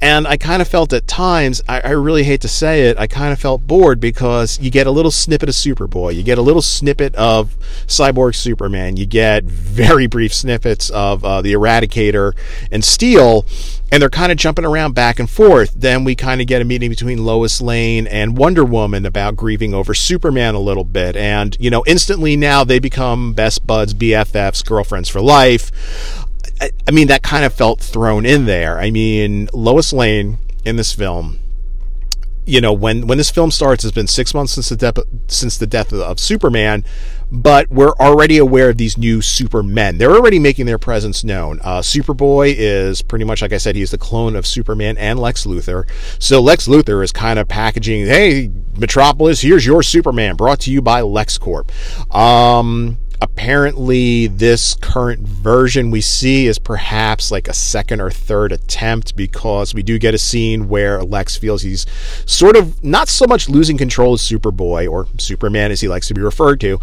And 0.00 0.26
I 0.26 0.36
kind 0.36 0.60
of 0.60 0.68
felt 0.68 0.92
at 0.92 1.06
times, 1.06 1.62
I, 1.68 1.80
I, 1.80 1.90
really 1.90 2.24
hate 2.24 2.40
to 2.40 2.48
say 2.48 2.88
it, 2.88 2.98
I 2.98 3.06
kind 3.06 3.32
of 3.32 3.38
felt 3.38 3.66
bored 3.66 4.00
because 4.00 4.58
you 4.60 4.70
get 4.70 4.86
a 4.86 4.90
little 4.90 5.10
snippet 5.10 5.48
of 5.48 5.54
Superboy, 5.54 6.14
you 6.14 6.22
get 6.22 6.38
a 6.38 6.42
little 6.42 6.62
snippet 6.62 7.14
of 7.14 7.56
Cyborg 7.86 8.34
Superman, 8.34 8.96
you 8.96 9.06
get 9.06 9.44
very 9.44 10.06
brief 10.06 10.34
snippets 10.34 10.90
of 10.90 11.24
uh, 11.24 11.42
the 11.42 11.52
Eradicator 11.52 12.32
and 12.72 12.84
Steel, 12.84 13.44
and 13.92 14.00
they're 14.00 14.10
kind 14.10 14.30
of 14.30 14.38
jumping 14.38 14.64
around 14.64 14.94
back 14.94 15.18
and 15.18 15.28
forth. 15.28 15.72
Then 15.74 16.04
we 16.04 16.14
kind 16.14 16.40
of 16.40 16.46
get 16.46 16.62
a 16.62 16.64
meeting 16.64 16.90
between 16.90 17.24
Lois 17.24 17.60
Lane 17.60 18.06
and 18.06 18.36
Wonder 18.36 18.64
Woman 18.64 19.04
about 19.04 19.36
grieving 19.36 19.74
over 19.74 19.94
Superman 19.94 20.54
a 20.54 20.60
little 20.60 20.84
bit. 20.84 21.16
And, 21.16 21.56
you 21.58 21.70
know, 21.70 21.82
instantly 21.86 22.36
now 22.36 22.64
they 22.64 22.78
become 22.78 23.32
best 23.32 23.66
buds, 23.66 23.94
BFFs, 23.94 24.64
girlfriends 24.64 25.08
for 25.08 25.20
life. 25.20 25.72
I, 26.60 26.70
I 26.86 26.90
mean, 26.92 27.08
that 27.08 27.22
kind 27.22 27.44
of 27.44 27.52
felt 27.52 27.80
thrown 27.80 28.24
in 28.24 28.46
there. 28.46 28.78
I 28.78 28.90
mean, 28.90 29.48
Lois 29.52 29.92
Lane 29.92 30.38
in 30.64 30.76
this 30.76 30.92
film 30.92 31.38
you 32.46 32.60
know 32.60 32.72
when 32.72 33.06
when 33.06 33.18
this 33.18 33.30
film 33.30 33.50
starts 33.50 33.84
it's 33.84 33.94
been 33.94 34.06
six 34.06 34.34
months 34.34 34.52
since 34.54 34.68
the 34.68 34.76
death 34.76 34.98
since 35.28 35.56
the 35.58 35.66
death 35.66 35.92
of, 35.92 36.00
of 36.00 36.18
Superman 36.18 36.84
but 37.30 37.70
we're 37.70 37.94
already 37.94 38.38
aware 38.38 38.70
of 38.70 38.76
these 38.76 38.98
new 38.98 39.22
supermen. 39.22 39.98
They're 39.98 40.12
already 40.12 40.38
making 40.38 40.66
their 40.66 40.78
presence 40.78 41.22
known. 41.22 41.60
Uh, 41.62 41.80
Superboy 41.80 42.54
is 42.56 43.02
pretty 43.02 43.24
much, 43.24 43.42
like 43.42 43.52
I 43.52 43.58
said, 43.58 43.76
he's 43.76 43.92
the 43.92 43.98
clone 43.98 44.34
of 44.34 44.46
Superman 44.46 44.96
and 44.98 45.18
Lex 45.18 45.46
Luthor. 45.46 45.88
So 46.20 46.40
Lex 46.40 46.66
Luthor 46.66 47.04
is 47.04 47.12
kind 47.12 47.38
of 47.38 47.46
packaging, 47.46 48.06
hey, 48.06 48.50
Metropolis, 48.76 49.40
here's 49.40 49.64
your 49.64 49.82
Superman, 49.82 50.36
brought 50.36 50.60
to 50.60 50.72
you 50.72 50.82
by 50.82 51.02
LexCorp. 51.02 51.70
Um, 52.14 52.98
apparently 53.22 54.26
this 54.26 54.74
current 54.76 55.20
version 55.20 55.90
we 55.90 56.00
see 56.00 56.46
is 56.46 56.58
perhaps 56.58 57.30
like 57.30 57.48
a 57.48 57.52
second 57.52 58.00
or 58.00 58.10
third 58.10 58.50
attempt 58.50 59.14
because 59.14 59.74
we 59.74 59.82
do 59.82 59.98
get 59.98 60.14
a 60.14 60.18
scene 60.18 60.68
where 60.68 61.02
Lex 61.02 61.36
feels 61.36 61.62
he's 61.62 61.86
sort 62.26 62.56
of 62.56 62.82
not 62.82 63.08
so 63.08 63.26
much 63.26 63.48
losing 63.48 63.76
control 63.76 64.14
of 64.14 64.20
Superboy 64.20 64.90
or 64.90 65.06
Superman 65.18 65.70
as 65.70 65.80
he 65.80 65.88
likes 65.88 66.08
to 66.08 66.14
be 66.14 66.22
referred 66.22 66.60
to 66.62 66.80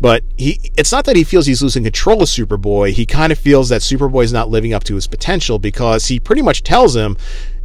but 0.00 0.22
he 0.36 0.58
it's 0.76 0.92
not 0.92 1.04
that 1.04 1.16
he 1.16 1.24
feels 1.24 1.46
he's 1.46 1.62
losing 1.62 1.84
control 1.84 2.22
of 2.22 2.28
Superboy. 2.28 2.92
He 2.92 3.06
kind 3.06 3.32
of 3.32 3.38
feels 3.38 3.68
that 3.68 3.80
Superboy 3.80 4.24
is 4.24 4.32
not 4.32 4.50
living 4.50 4.72
up 4.72 4.84
to 4.84 4.94
his 4.94 5.06
potential 5.06 5.58
because 5.58 6.06
he 6.06 6.20
pretty 6.20 6.42
much 6.42 6.62
tells 6.62 6.96
him, 6.96 7.16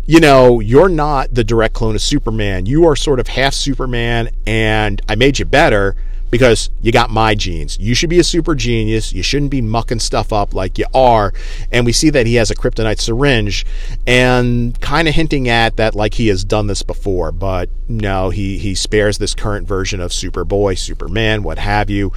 you 0.05 0.19
know, 0.19 0.59
you're 0.59 0.89
not 0.89 1.33
the 1.33 1.43
direct 1.43 1.73
clone 1.73 1.95
of 1.95 2.01
Superman. 2.01 2.65
You 2.65 2.87
are 2.87 2.95
sort 2.95 3.19
of 3.19 3.27
half 3.27 3.53
Superman 3.53 4.29
and 4.45 5.01
I 5.07 5.15
made 5.15 5.39
you 5.39 5.45
better 5.45 5.95
because 6.30 6.69
you 6.81 6.92
got 6.92 7.09
my 7.09 7.36
genes. 7.36 7.78
You 7.80 7.95
should 7.95 8.09
be 8.09 8.19
a 8.19 8.24
super 8.24 8.56
genius. 8.56 9.14
You 9.14 9.24
shouldn't 9.24 9.52
be 9.52 9.62
mucking 9.62 10.00
stuff 10.00 10.31
up 10.31 10.54
like 10.54 10.78
you 10.78 10.86
are. 10.94 11.33
And 11.71 11.86
we 11.86 11.92
see 11.92 12.09
that 12.12 12.26
he 12.26 12.36
has 12.36 12.52
a 12.52 12.56
kryptonite 12.56 13.00
syringe 13.00 13.66
and 14.06 14.80
kind 14.81 15.07
of 15.07 15.16
hinting 15.16 15.50
at 15.50 15.78
that 15.78 15.95
like 15.95 16.14
he 16.16 16.28
has 16.28 16.44
done 16.44 16.68
this 16.68 16.83
before. 16.83 17.31
But 17.31 17.69
no, 17.88 18.30
he, 18.30 18.57
he 18.57 18.76
spares 18.76 19.18
this 19.18 19.33
current 19.33 19.68
version 19.68 20.00
of 20.00 20.12
Superboy, 20.12 20.78
Superman, 20.78 21.44
what 21.44 21.57
have 21.57 21.90
you. 21.90 22.14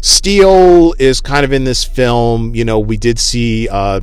Steel 0.00 0.94
is 0.98 1.20
kind 1.20 1.44
of 1.44 1.52
in 1.52 1.64
this 1.64 1.84
film. 1.84 2.54
You 2.54 2.64
know, 2.64 2.78
we 2.78 2.96
did 2.96 3.18
see. 3.18 3.68
Uh, 3.68 4.00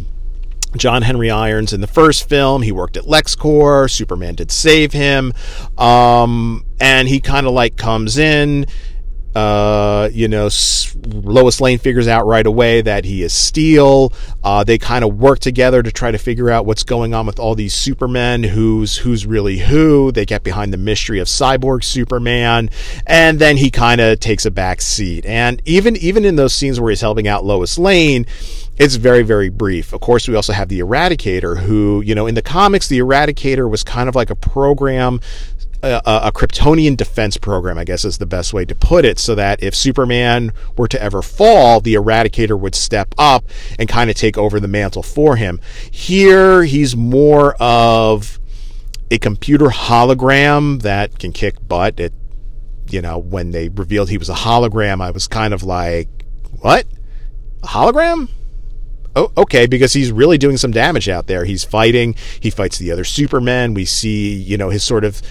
John 0.78 1.02
Henry 1.02 1.30
Irons 1.30 1.74
in 1.74 1.82
the 1.82 1.88
first 1.88 2.30
film. 2.30 2.62
He 2.62 2.72
worked 2.72 2.96
at 2.96 3.04
LexCorp. 3.04 3.92
Superman 3.92 4.36
did 4.36 4.52
save 4.52 4.94
him. 4.94 5.34
Um, 5.78 6.64
and 6.80 7.10
he 7.10 7.20
kind 7.20 7.46
of 7.46 7.52
like 7.52 7.76
comes 7.76 8.18
in 8.18 8.66
uh, 9.36 10.10
you 10.12 10.28
know, 10.28 10.50
Lois 11.06 11.62
Lane 11.62 11.80
figures 11.80 12.08
out 12.08 12.26
right 12.26 12.46
away 12.46 12.82
that 12.82 13.06
he 13.06 13.24
is 13.24 13.32
Steel. 13.32 14.12
Uh, 14.44 14.64
they 14.64 14.78
kind 14.78 15.06
of 15.06 15.18
work 15.18 15.40
together 15.40 15.82
to 15.82 15.92
try 15.92 16.12
to 16.12 16.18
figure 16.18 16.50
out 16.50 16.66
what's 16.66 16.84
going 16.84 17.14
on 17.14 17.26
with 17.26 17.40
all 17.40 17.56
these 17.56 17.74
Supermen, 17.74 18.44
who's 18.44 18.98
who's 18.98 19.26
really 19.26 19.60
who. 19.60 20.12
They 20.12 20.26
get 20.26 20.44
behind 20.44 20.74
the 20.74 20.78
mystery 20.78 21.20
of 21.20 21.28
Cyborg 21.28 21.84
Superman, 21.84 22.70
and 23.08 23.40
then 23.40 23.58
he 23.58 23.72
kind 23.72 24.02
of 24.02 24.20
takes 24.20 24.46
a 24.46 24.52
back 24.52 24.82
seat. 24.82 25.26
And 25.26 25.62
even 25.66 25.96
even 25.98 26.26
in 26.26 26.36
those 26.36 26.54
scenes 26.54 26.80
where 26.80 26.90
he's 26.90 27.02
helping 27.02 27.28
out 27.28 27.46
Lois 27.46 27.78
Lane, 27.78 28.26
it's 28.78 28.96
very 28.96 29.24
very 29.24 29.50
brief. 29.50 29.94
Of 29.94 30.02
course, 30.02 30.28
we 30.28 30.36
also 30.36 30.52
have 30.52 30.68
the 30.68 30.82
Eradicator, 30.82 31.58
who 31.58 32.02
you 32.02 32.16
know 32.16 32.28
in 32.28 32.36
the 32.36 32.42
comics, 32.42 32.90
the 32.90 33.00
Eradicator 33.00 33.70
was 33.70 33.84
kind 33.84 34.10
of 34.10 34.16
like 34.16 34.30
a 34.30 34.36
program 34.36 35.22
a, 35.84 36.02
a, 36.06 36.32
Kryptonian 36.32 36.96
defense 36.96 37.38
program, 37.38 37.78
I 37.78 37.84
guess 37.84 38.06
is 38.06 38.18
the 38.18 38.26
best 38.26 38.54
way 38.54 38.66
to 38.66 38.76
put 38.76 39.06
it, 39.06 39.20
so 39.20 39.36
that 39.36 39.62
if 39.64 39.76
Superman 39.76 40.54
were 40.78 40.88
to 40.88 41.02
ever 41.02 41.22
fall, 41.22 41.82
the 41.82 41.96
Eradicator 41.96 42.60
would 42.60 42.76
step 42.76 43.16
up 43.18 43.46
and 43.80 43.90
kind 43.90 44.10
of 44.10 44.16
take 44.16 44.38
over 44.38 44.60
the 44.60 44.68
mantle 44.68 45.04
for 45.04 45.36
him. 45.36 45.60
Here, 45.90 46.64
he's 46.64 46.96
more 46.96 47.56
of 47.60 48.40
a 49.10 49.18
computer 49.18 49.68
hologram 49.68 50.82
that 50.84 51.20
can 51.20 51.32
kick 51.32 51.56
butt. 51.68 52.00
It, 52.00 52.14
you 52.90 53.02
know, 53.02 53.18
when 53.18 53.52
they 53.52 53.70
revealed 53.70 54.10
he 54.10 54.18
was 54.18 54.30
a 54.30 54.36
hologram, 54.36 55.02
I 55.02 55.12
was 55.12 55.28
kind 55.28 55.54
of 55.54 55.64
like, 55.64 56.08
what? 56.60 56.86
A 57.64 57.68
hologram? 57.68 58.30
Oh, 59.16 59.32
okay, 59.38 59.66
because 59.66 59.94
he's 59.94 60.12
really 60.12 60.38
doing 60.38 60.58
some 60.58 60.72
damage 60.72 61.10
out 61.10 61.28
there. 61.28 61.46
He's 61.46 61.64
fighting. 61.64 62.16
He 62.40 62.50
fights 62.50 62.78
the 62.78 62.92
other 62.92 63.04
Supermen. 63.04 63.74
We 63.74 63.86
see, 63.86 64.34
you 64.34 64.58
know, 64.58 64.70
his 64.70 64.84
sort 64.84 65.04
of, 65.04 65.22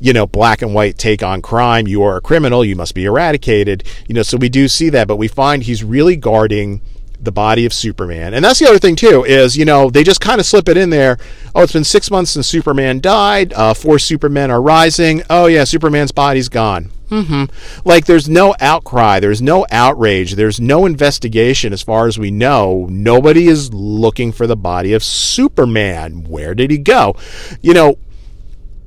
you 0.00 0.12
know, 0.12 0.26
black 0.26 0.62
and 0.62 0.74
white 0.74 0.98
take 0.98 1.22
on 1.22 1.42
crime. 1.42 1.86
You 1.86 2.02
are 2.02 2.16
a 2.16 2.20
criminal. 2.20 2.64
You 2.64 2.76
must 2.76 2.94
be 2.94 3.04
eradicated. 3.04 3.84
You 4.06 4.14
know, 4.14 4.22
so 4.22 4.36
we 4.36 4.48
do 4.48 4.68
see 4.68 4.88
that, 4.90 5.08
but 5.08 5.16
we 5.16 5.28
find 5.28 5.62
he's 5.62 5.84
really 5.84 6.16
guarding 6.16 6.80
the 7.26 7.32
body 7.32 7.66
of 7.66 7.74
Superman. 7.74 8.32
And 8.32 8.42
that's 8.42 8.58
the 8.58 8.66
other 8.66 8.78
thing 8.78 8.96
too 8.96 9.24
is 9.24 9.56
you 9.56 9.66
know 9.66 9.90
they 9.90 10.02
just 10.02 10.22
kind 10.22 10.40
of 10.40 10.46
slip 10.46 10.68
it 10.70 10.78
in 10.78 10.88
there. 10.88 11.18
Oh, 11.54 11.62
it's 11.62 11.74
been 11.74 11.84
six 11.84 12.10
months 12.10 12.30
since 12.30 12.46
Superman 12.46 13.00
died. 13.00 13.52
Uh, 13.52 13.74
four 13.74 13.98
Supermen 13.98 14.50
are 14.50 14.62
rising. 14.62 15.22
Oh 15.28 15.46
yeah, 15.46 15.64
Superman's 15.64 16.12
body's 16.12 16.48
gone. 16.48 16.90
Mm-hmm. 17.10 17.44
Like 17.86 18.06
there's 18.06 18.28
no 18.28 18.54
outcry, 18.60 19.20
there's 19.20 19.40
no 19.40 19.64
outrage, 19.70 20.32
there's 20.32 20.58
no 20.58 20.86
investigation 20.86 21.72
as 21.72 21.82
far 21.82 22.08
as 22.08 22.18
we 22.18 22.30
know. 22.30 22.86
Nobody 22.90 23.46
is 23.46 23.72
looking 23.72 24.32
for 24.32 24.46
the 24.46 24.56
body 24.56 24.92
of 24.92 25.04
Superman. 25.04 26.24
Where 26.24 26.54
did 26.54 26.70
he 26.70 26.78
go? 26.78 27.14
You 27.62 27.74
know, 27.74 27.98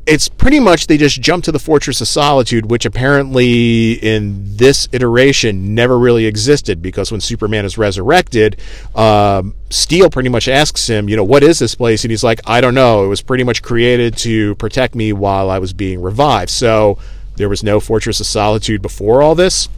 it's 0.09 0.27
pretty 0.27 0.59
much 0.59 0.87
they 0.87 0.97
just 0.97 1.21
jump 1.21 1.43
to 1.43 1.51
the 1.51 1.59
Fortress 1.59 2.01
of 2.01 2.07
Solitude, 2.07 2.71
which 2.71 2.83
apparently 2.83 3.93
in 3.93 4.57
this 4.57 4.89
iteration 4.91 5.75
never 5.75 5.99
really 5.99 6.25
existed 6.25 6.81
because 6.81 7.11
when 7.11 7.21
Superman 7.21 7.63
is 7.63 7.77
resurrected, 7.77 8.59
um, 8.95 9.53
Steel 9.69 10.09
pretty 10.09 10.29
much 10.29 10.47
asks 10.47 10.87
him, 10.87 11.09
you 11.09 11.15
know, 11.15 11.23
what 11.23 11.43
is 11.43 11.59
this 11.59 11.75
place? 11.75 12.03
And 12.03 12.09
he's 12.09 12.23
like, 12.23 12.41
I 12.47 12.59
don't 12.59 12.73
know. 12.73 13.05
It 13.05 13.07
was 13.07 13.21
pretty 13.21 13.43
much 13.43 13.61
created 13.61 14.17
to 14.17 14.55
protect 14.55 14.95
me 14.95 15.13
while 15.13 15.51
I 15.51 15.59
was 15.59 15.73
being 15.73 16.01
revived. 16.01 16.49
So 16.49 16.97
there 17.35 17.47
was 17.47 17.63
no 17.63 17.79
Fortress 17.79 18.19
of 18.19 18.25
Solitude 18.25 18.81
before 18.81 19.21
all 19.21 19.35
this. 19.35 19.69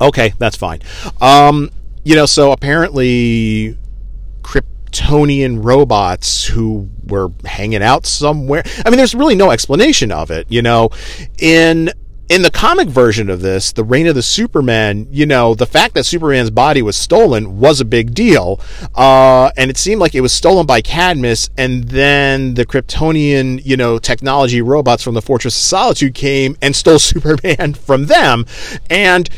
Okay, 0.00 0.34
that's 0.38 0.56
fine. 0.56 0.80
Um, 1.20 1.70
you 2.02 2.16
know, 2.16 2.26
so 2.26 2.50
apparently 2.50 3.78
Kryptonian 4.96 5.64
robots 5.64 6.46
who 6.46 6.88
were 7.04 7.30
hanging 7.44 7.82
out 7.82 8.06
somewhere. 8.06 8.62
I 8.84 8.90
mean, 8.90 8.98
there's 8.98 9.14
really 9.14 9.34
no 9.34 9.50
explanation 9.50 10.12
of 10.12 10.30
it, 10.30 10.46
you 10.48 10.62
know. 10.62 10.90
In 11.38 11.90
in 12.28 12.42
the 12.42 12.50
comic 12.50 12.88
version 12.88 13.30
of 13.30 13.40
this, 13.40 13.70
the 13.70 13.84
reign 13.84 14.08
of 14.08 14.16
the 14.16 14.22
Superman, 14.22 15.06
you 15.12 15.26
know, 15.26 15.54
the 15.54 15.66
fact 15.66 15.94
that 15.94 16.04
Superman's 16.04 16.50
body 16.50 16.82
was 16.82 16.96
stolen 16.96 17.60
was 17.60 17.80
a 17.80 17.84
big 17.84 18.14
deal. 18.14 18.60
Uh, 18.96 19.52
and 19.56 19.70
it 19.70 19.76
seemed 19.76 20.00
like 20.00 20.12
it 20.12 20.22
was 20.22 20.32
stolen 20.32 20.66
by 20.66 20.80
Cadmus, 20.80 21.50
and 21.56 21.84
then 21.84 22.54
the 22.54 22.66
Kryptonian, 22.66 23.64
you 23.64 23.76
know, 23.76 24.00
technology 24.00 24.60
robots 24.60 25.04
from 25.04 25.14
the 25.14 25.22
Fortress 25.22 25.54
of 25.54 25.62
Solitude 25.62 26.14
came 26.14 26.56
and 26.60 26.74
stole 26.74 26.98
Superman 26.98 27.74
from 27.74 28.06
them. 28.06 28.44
And 28.90 29.30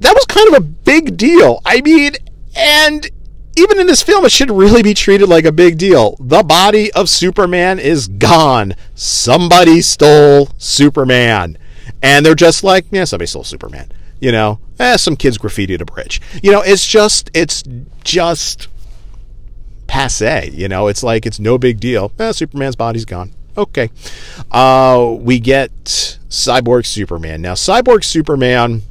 that 0.00 0.14
was 0.14 0.26
kind 0.26 0.48
of 0.48 0.54
a 0.54 0.60
big 0.60 1.16
deal. 1.16 1.62
I 1.64 1.80
mean, 1.80 2.12
and 2.54 3.08
even 3.56 3.80
in 3.80 3.86
this 3.86 4.02
film, 4.02 4.24
it 4.24 4.32
should 4.32 4.50
really 4.50 4.82
be 4.82 4.94
treated 4.94 5.28
like 5.28 5.44
a 5.44 5.52
big 5.52 5.78
deal. 5.78 6.16
The 6.20 6.42
body 6.42 6.92
of 6.92 7.08
Superman 7.08 7.78
is 7.78 8.06
gone. 8.08 8.74
Somebody 8.94 9.80
stole 9.80 10.50
Superman 10.58 11.58
and 12.02 12.24
they're 12.24 12.34
just 12.34 12.62
like, 12.62 12.86
yeah, 12.90 13.04
somebody 13.04 13.26
stole 13.26 13.44
Superman. 13.44 13.90
You 14.20 14.32
know, 14.32 14.60
eh, 14.78 14.96
some 14.96 15.16
kids 15.16 15.38
graffitied 15.38 15.80
a 15.80 15.84
bridge. 15.84 16.20
You 16.42 16.52
know, 16.52 16.62
it's 16.62 16.86
just, 16.86 17.30
it's 17.34 17.62
just 18.04 18.68
passe. 19.86 20.50
You 20.52 20.68
know, 20.68 20.88
it's 20.88 21.02
like 21.02 21.26
it's 21.26 21.38
no 21.38 21.58
big 21.58 21.80
deal. 21.80 22.12
Eh, 22.18 22.32
Superman's 22.32 22.76
body's 22.76 23.04
gone. 23.04 23.32
Okay, 23.58 23.88
uh, 24.50 25.16
we 25.18 25.40
get 25.40 25.72
Cyborg 26.28 26.84
Superman 26.84 27.40
now. 27.40 27.54
Cyborg 27.54 28.04
Superman 28.04 28.82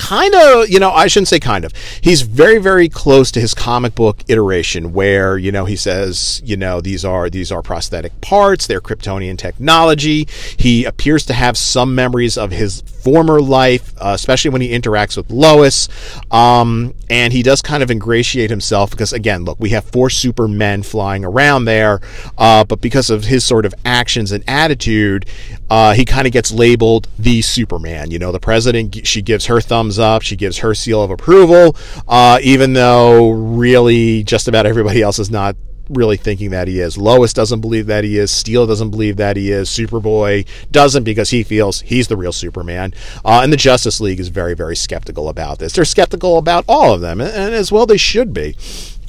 kind 0.00 0.34
of, 0.34 0.70
you 0.70 0.80
know, 0.80 0.90
I 0.90 1.06
shouldn't 1.08 1.28
say 1.28 1.38
kind 1.38 1.64
of. 1.64 1.72
He's 2.00 2.22
very, 2.22 2.58
very 2.58 2.88
close 2.88 3.30
to 3.32 3.40
his 3.40 3.52
comic 3.52 3.94
book 3.94 4.24
iteration 4.28 4.94
where, 4.94 5.36
you 5.36 5.52
know, 5.52 5.66
he 5.66 5.76
says, 5.76 6.40
you 6.42 6.56
know, 6.56 6.80
these 6.80 7.04
are 7.04 7.28
these 7.28 7.52
are 7.52 7.60
prosthetic 7.60 8.18
parts, 8.22 8.66
they're 8.66 8.80
Kryptonian 8.80 9.36
technology. 9.36 10.26
He 10.56 10.86
appears 10.86 11.26
to 11.26 11.34
have 11.34 11.56
some 11.58 11.94
memories 11.94 12.38
of 12.38 12.50
his 12.50 12.80
former 12.80 13.40
life, 13.40 13.92
uh, 13.98 14.12
especially 14.14 14.50
when 14.50 14.62
he 14.62 14.70
interacts 14.70 15.16
with 15.18 15.30
Lois. 15.30 15.88
Um, 16.30 16.94
and 17.10 17.32
he 17.32 17.42
does 17.42 17.60
kind 17.60 17.82
of 17.82 17.90
ingratiate 17.90 18.50
himself 18.50 18.90
because, 18.90 19.12
again, 19.12 19.44
look, 19.44 19.58
we 19.60 19.70
have 19.70 19.84
four 19.84 20.08
supermen 20.10 20.82
flying 20.82 21.24
around 21.24 21.64
there, 21.64 22.00
uh, 22.38 22.64
but 22.64 22.80
because 22.80 23.10
of 23.10 23.24
his 23.24 23.44
sort 23.44 23.66
of 23.66 23.74
actions 23.84 24.32
and 24.32 24.44
attitude, 24.46 25.26
uh, 25.68 25.92
he 25.92 26.04
kind 26.04 26.26
of 26.26 26.32
gets 26.32 26.52
labeled 26.52 27.08
the 27.18 27.42
Superman. 27.42 28.10
You 28.10 28.18
know, 28.18 28.32
the 28.32 28.40
president, 28.40 29.06
she 29.06 29.22
gives 29.22 29.46
her 29.46 29.60
thumbs 29.60 29.89
thumbs 29.90 29.98
up. 29.98 30.22
She 30.22 30.36
gives 30.36 30.58
her 30.58 30.74
seal 30.74 31.02
of 31.02 31.10
approval, 31.10 31.76
uh, 32.06 32.38
even 32.42 32.72
though 32.72 33.30
really 33.30 34.22
just 34.22 34.48
about 34.48 34.66
everybody 34.66 35.02
else 35.02 35.18
is 35.18 35.30
not 35.30 35.56
really 35.88 36.16
thinking 36.16 36.50
that 36.50 36.68
he 36.68 36.78
is. 36.78 36.96
Lois 36.96 37.32
doesn't 37.32 37.60
believe 37.60 37.86
that 37.86 38.04
he 38.04 38.16
is. 38.16 38.30
Steel 38.30 38.64
doesn't 38.66 38.90
believe 38.90 39.16
that 39.16 39.36
he 39.36 39.50
is. 39.50 39.68
Superboy 39.68 40.46
doesn't 40.70 41.02
because 41.02 41.30
he 41.30 41.42
feels 41.42 41.80
he's 41.80 42.06
the 42.06 42.16
real 42.16 42.32
Superman. 42.32 42.94
Uh, 43.24 43.40
and 43.42 43.52
the 43.52 43.56
Justice 43.56 44.00
League 44.00 44.20
is 44.20 44.28
very, 44.28 44.54
very 44.54 44.76
skeptical 44.76 45.28
about 45.28 45.58
this. 45.58 45.72
They're 45.72 45.84
skeptical 45.84 46.38
about 46.38 46.64
all 46.68 46.94
of 46.94 47.00
them, 47.00 47.20
and, 47.20 47.30
and 47.30 47.54
as 47.54 47.72
well 47.72 47.86
they 47.86 47.96
should 47.96 48.32
be. 48.32 48.56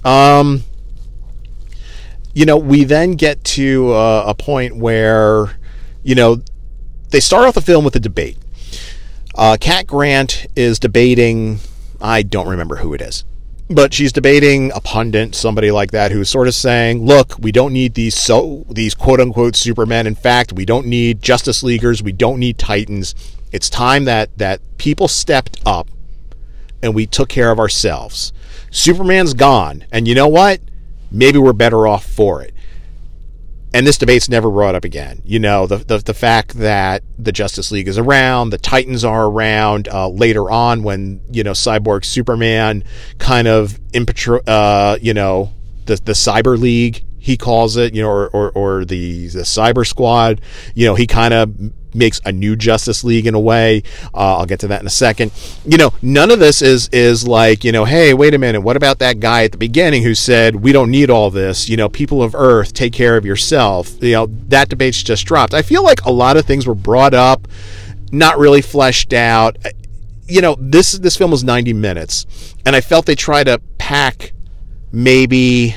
Um, 0.03 0.63
you 2.33 2.45
know, 2.45 2.57
we 2.57 2.83
then 2.83 3.11
get 3.11 3.43
to 3.43 3.93
uh, 3.93 4.23
a 4.25 4.33
point 4.33 4.75
where, 4.75 5.57
you 6.01 6.15
know, 6.15 6.41
they 7.09 7.19
start 7.19 7.45
off 7.45 7.53
the 7.53 7.61
film 7.61 7.85
with 7.85 7.95
a 7.95 7.99
debate. 7.99 8.37
Uh, 9.35 9.57
Cat 9.59 9.87
Grant 9.87 10.45
is 10.55 10.79
debating, 10.79 11.59
I 12.01 12.21
don't 12.21 12.47
remember 12.47 12.77
who 12.77 12.93
it 12.93 13.01
is, 13.01 13.23
but 13.69 13.93
she's 13.93 14.11
debating 14.11 14.71
a 14.75 14.81
pundit, 14.81 15.35
somebody 15.35 15.71
like 15.71 15.91
that, 15.91 16.11
who's 16.11 16.29
sort 16.29 16.49
of 16.49 16.55
saying, 16.55 17.05
"Look, 17.05 17.35
we 17.39 17.51
don't 17.53 17.71
need 17.71 17.93
these 17.93 18.15
so 18.15 18.65
these 18.69 18.93
quote 18.93 19.21
unquote 19.21 19.55
Supermen. 19.55 20.05
In 20.05 20.15
fact, 20.15 20.51
we 20.51 20.65
don't 20.65 20.85
need 20.85 21.21
Justice 21.21 21.63
Leaguers. 21.63 22.03
We 22.03 22.11
don't 22.11 22.39
need 22.39 22.57
Titans. 22.57 23.15
It's 23.53 23.69
time 23.69 24.03
that 24.05 24.37
that 24.37 24.59
people 24.77 25.07
stepped 25.07 25.59
up 25.65 25.87
and 26.83 26.93
we 26.93 27.05
took 27.05 27.29
care 27.29 27.51
of 27.51 27.59
ourselves. 27.59 28.33
Superman's 28.69 29.33
gone, 29.33 29.85
and 29.91 30.07
you 30.07 30.15
know 30.15 30.27
what? 30.27 30.59
Maybe 31.09 31.37
we're 31.37 31.53
better 31.53 31.87
off 31.87 32.05
for 32.05 32.41
it." 32.41 32.53
And 33.73 33.87
this 33.87 33.97
debate's 33.97 34.27
never 34.27 34.49
brought 34.49 34.75
up 34.75 34.83
again. 34.83 35.21
You 35.23 35.39
know, 35.39 35.65
the, 35.67 35.77
the, 35.77 35.97
the 35.99 36.13
fact 36.13 36.55
that 36.55 37.03
the 37.17 37.31
Justice 37.31 37.71
League 37.71 37.87
is 37.87 37.97
around, 37.97 38.49
the 38.49 38.57
Titans 38.57 39.05
are 39.05 39.25
around 39.25 39.87
uh, 39.87 40.09
later 40.09 40.51
on 40.51 40.83
when, 40.83 41.21
you 41.31 41.43
know, 41.43 41.51
Cyborg 41.51 42.03
Superman 42.03 42.83
kind 43.17 43.47
of, 43.47 43.79
impetro- 43.91 44.43
uh, 44.47 44.97
you 45.01 45.13
know, 45.13 45.53
the, 45.85 45.95
the 45.95 46.13
Cyber 46.13 46.59
League, 46.59 47.05
he 47.17 47.37
calls 47.37 47.77
it, 47.77 47.93
you 47.93 48.01
know, 48.01 48.09
or, 48.09 48.29
or, 48.29 48.51
or 48.51 48.85
the, 48.85 49.27
the 49.27 49.41
Cyber 49.41 49.87
Squad, 49.87 50.41
you 50.75 50.85
know, 50.85 50.95
he 50.95 51.07
kind 51.07 51.33
of 51.33 51.55
makes 51.93 52.21
a 52.25 52.31
new 52.31 52.55
Justice 52.55 53.03
League 53.03 53.27
in 53.27 53.35
a 53.35 53.39
way. 53.39 53.83
Uh, 54.13 54.37
I'll 54.37 54.45
get 54.45 54.59
to 54.61 54.67
that 54.67 54.81
in 54.81 54.87
a 54.87 54.91
second. 54.91 55.31
You 55.65 55.77
know, 55.77 55.93
none 56.01 56.31
of 56.31 56.39
this 56.39 56.61
is 56.61 56.89
is 56.89 57.27
like 57.27 57.63
you 57.63 57.71
know, 57.71 57.85
hey, 57.85 58.13
wait 58.13 58.33
a 58.33 58.37
minute, 58.37 58.61
what 58.61 58.77
about 58.77 58.99
that 58.99 59.19
guy 59.19 59.43
at 59.43 59.51
the 59.51 59.57
beginning 59.57 60.03
who 60.03 60.15
said 60.15 60.55
we 60.55 60.71
don't 60.71 60.91
need 60.91 61.09
all 61.09 61.29
this? 61.29 61.69
You 61.69 61.77
know, 61.77 61.89
people 61.89 62.21
of 62.23 62.35
Earth, 62.35 62.73
take 62.73 62.93
care 62.93 63.17
of 63.17 63.25
yourself. 63.25 64.01
You 64.01 64.13
know, 64.13 64.27
that 64.47 64.69
debate's 64.69 65.01
just 65.03 65.25
dropped. 65.25 65.53
I 65.53 65.61
feel 65.61 65.83
like 65.83 66.01
a 66.05 66.11
lot 66.11 66.37
of 66.37 66.45
things 66.45 66.67
were 66.67 66.75
brought 66.75 67.13
up, 67.13 67.47
not 68.11 68.37
really 68.37 68.61
fleshed 68.61 69.13
out. 69.13 69.57
You 70.27 70.41
know, 70.41 70.55
this 70.59 70.93
this 70.93 71.17
film 71.17 71.31
was 71.31 71.43
90 71.43 71.73
minutes, 71.73 72.55
and 72.65 72.75
I 72.75 72.81
felt 72.81 73.05
they 73.05 73.15
tried 73.15 73.45
to 73.45 73.59
pack 73.77 74.33
maybe 74.91 75.75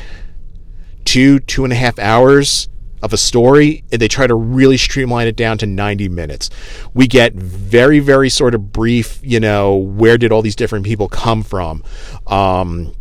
two 1.05 1.39
two 1.41 1.65
and 1.65 1.73
a 1.73 1.77
half 1.77 1.99
hours 1.99 2.69
of 3.05 3.13
a 3.13 3.19
story 3.19 3.85
and 3.93 4.01
they 4.01 4.09
try 4.09 4.27
to 4.27 4.35
really 4.35 4.79
streamline 4.79 5.27
it 5.27 5.37
down 5.37 5.59
to 5.59 5.67
90 5.67 6.09
minutes. 6.09 6.49
We 6.95 7.07
get 7.07 7.35
very, 7.35 8.01
very 8.01 8.31
sort 8.31 8.55
of 8.55 8.73
brief, 8.73 9.21
you 9.23 9.39
know, 9.39 9.77
where 9.77 10.17
did 10.17 10.33
all 10.33 10.41
these 10.41 10.57
different 10.57 10.87
people 10.87 11.09
come 11.09 11.43
from? 11.43 11.85
Um, 12.27 12.95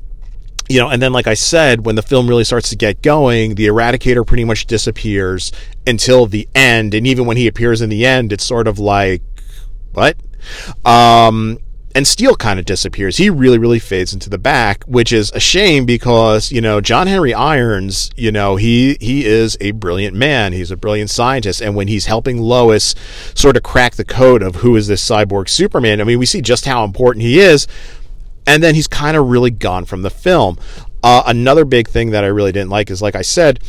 you 0.69 0.79
know, 0.79 0.89
and 0.89 1.01
then, 1.01 1.13
like 1.13 1.27
I 1.27 1.33
said, 1.33 1.86
when 1.86 1.95
the 1.95 2.01
film 2.01 2.27
really 2.27 2.43
starts 2.43 2.69
to 2.69 2.75
get 2.75 3.01
going, 3.01 3.55
the 3.55 3.67
Eradicator 3.67 4.25
pretty 4.25 4.43
much 4.43 4.65
disappears 4.65 5.51
until 5.88 6.25
the 6.25 6.48
end. 6.53 6.93
And 6.93 7.07
even 7.07 7.25
when 7.25 7.38
he 7.38 7.48
appears 7.48 7.81
in 7.81 7.89
the 7.89 8.05
end, 8.05 8.33
it's 8.33 8.45
sort 8.45 8.67
of 8.67 8.79
like, 8.79 9.22
what? 9.93 10.17
Um, 10.86 11.60
and 11.95 12.07
Steel 12.07 12.35
kind 12.35 12.59
of 12.59 12.65
disappears. 12.65 13.17
He 13.17 13.29
really, 13.29 13.59
really 13.59 13.79
fades 13.79 14.13
into 14.13 14.29
the 14.29 14.39
back, 14.39 14.83
which 14.85 15.13
is 15.13 15.31
a 15.31 15.39
shame 15.39 15.85
because, 15.85 16.51
you 16.51 16.59
know, 16.59 16.81
John 16.81 17.05
Henry 17.05 17.33
Irons, 17.33 18.09
you 18.15 18.31
know, 18.31 18.55
he, 18.55 18.97
he 19.00 19.25
is 19.25 19.57
a 19.62 19.71
brilliant 19.71 20.15
man. 20.15 20.53
He's 20.53 20.71
a 20.71 20.77
brilliant 20.77 21.12
scientist. 21.12 21.62
And 21.62 21.75
when 21.75 21.88
he's 21.88 22.07
helping 22.07 22.39
Lois 22.39 22.95
sort 23.35 23.57
of 23.57 23.63
crack 23.63 23.93
the 23.93 24.05
code 24.05 24.41
of 24.41 24.55
who 24.55 24.75
is 24.75 24.88
this 24.88 25.07
cyborg 25.07 25.50
Superman, 25.50 26.01
I 26.01 26.03
mean, 26.03 26.17
we 26.17 26.25
see 26.25 26.41
just 26.41 26.65
how 26.65 26.83
important 26.83 27.23
he 27.23 27.39
is. 27.39 27.67
And 28.47 28.63
then 28.63 28.73
he's 28.73 28.88
kind 28.88 29.15
of 29.15 29.27
really 29.27 29.51
gone 29.51 29.85
from 29.85 30.01
the 30.01 30.09
film. 30.09 30.57
Uh, 31.03 31.23
another 31.27 31.63
big 31.63 31.88
thing 31.88 32.12
that 32.12 32.23
I 32.23 32.27
really 32.27 32.51
didn't 32.51 32.69
like 32.69 32.89
is, 32.89 33.01
like 33.01 33.15
I 33.15 33.21
said, 33.21 33.59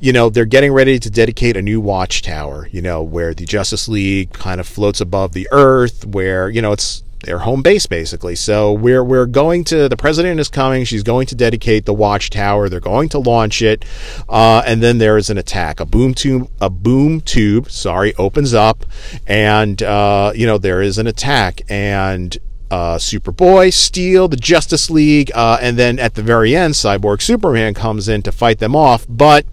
you 0.00 0.12
know, 0.12 0.28
they're 0.28 0.44
getting 0.44 0.72
ready 0.72 0.98
to 0.98 1.10
dedicate 1.10 1.56
a 1.56 1.62
new 1.62 1.80
watchtower, 1.80 2.66
you 2.72 2.82
know, 2.82 3.02
where 3.02 3.32
the 3.32 3.44
Justice 3.44 3.86
League 3.86 4.32
kind 4.32 4.60
of 4.60 4.66
floats 4.66 5.00
above 5.00 5.32
the 5.32 5.46
earth, 5.52 6.06
where, 6.06 6.48
you 6.48 6.62
know, 6.62 6.72
it's 6.72 7.04
their 7.24 7.40
home 7.40 7.62
base 7.62 7.86
basically. 7.86 8.34
So 8.34 8.72
we're 8.72 9.04
we're 9.04 9.26
going 9.26 9.64
to 9.64 9.88
the 9.88 9.96
president 9.96 10.40
is 10.40 10.48
coming. 10.48 10.84
She's 10.84 11.02
going 11.02 11.26
to 11.28 11.34
dedicate 11.34 11.86
the 11.86 11.94
watchtower. 11.94 12.68
They're 12.68 12.80
going 12.80 13.08
to 13.10 13.18
launch 13.18 13.62
it, 13.62 13.84
uh, 14.28 14.62
and 14.66 14.82
then 14.82 14.98
there 14.98 15.16
is 15.16 15.30
an 15.30 15.38
attack. 15.38 15.80
A 15.80 15.86
boom 15.86 16.14
tube, 16.14 16.50
a 16.60 16.70
boom 16.70 17.20
tube, 17.20 17.70
sorry, 17.70 18.14
opens 18.14 18.54
up, 18.54 18.84
and 19.26 19.82
uh, 19.82 20.32
you 20.34 20.46
know 20.46 20.58
there 20.58 20.82
is 20.82 20.98
an 20.98 21.06
attack 21.06 21.62
and. 21.68 22.36
Uh, 22.72 22.98
Superboy, 22.98 23.72
Steel, 23.72 24.28
the 24.28 24.36
Justice 24.36 24.90
League, 24.90 25.32
uh, 25.34 25.58
and 25.60 25.76
then 25.76 25.98
at 25.98 26.14
the 26.14 26.22
very 26.22 26.54
end, 26.54 26.74
Cyborg 26.74 27.20
Superman 27.20 27.74
comes 27.74 28.08
in 28.08 28.22
to 28.22 28.30
fight 28.30 28.60
them 28.60 28.76
off. 28.76 29.04
But 29.08 29.44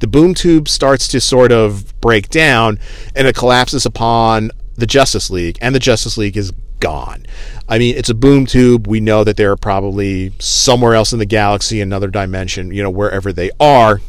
the 0.00 0.06
boom 0.06 0.32
tube 0.32 0.66
starts 0.66 1.06
to 1.08 1.20
sort 1.20 1.52
of 1.52 2.00
break 2.00 2.30
down, 2.30 2.78
and 3.14 3.26
it 3.26 3.36
collapses 3.36 3.84
upon 3.84 4.52
the 4.74 4.86
Justice 4.86 5.28
League, 5.28 5.58
and 5.60 5.74
the 5.74 5.78
Justice 5.78 6.16
League 6.16 6.38
is 6.38 6.50
gone. 6.80 7.26
I 7.68 7.78
mean, 7.78 7.96
it's 7.96 8.10
a 8.10 8.14
boom 8.14 8.46
tube. 8.46 8.86
We 8.86 9.00
know 9.00 9.24
that 9.24 9.36
they're 9.36 9.56
probably 9.56 10.32
somewhere 10.38 10.94
else 10.94 11.12
in 11.12 11.18
the 11.18 11.26
galaxy, 11.26 11.80
another 11.80 12.08
dimension, 12.08 12.72
you 12.72 12.82
know, 12.82 12.90
wherever 12.90 13.32
they 13.32 13.50
are. 13.58 14.00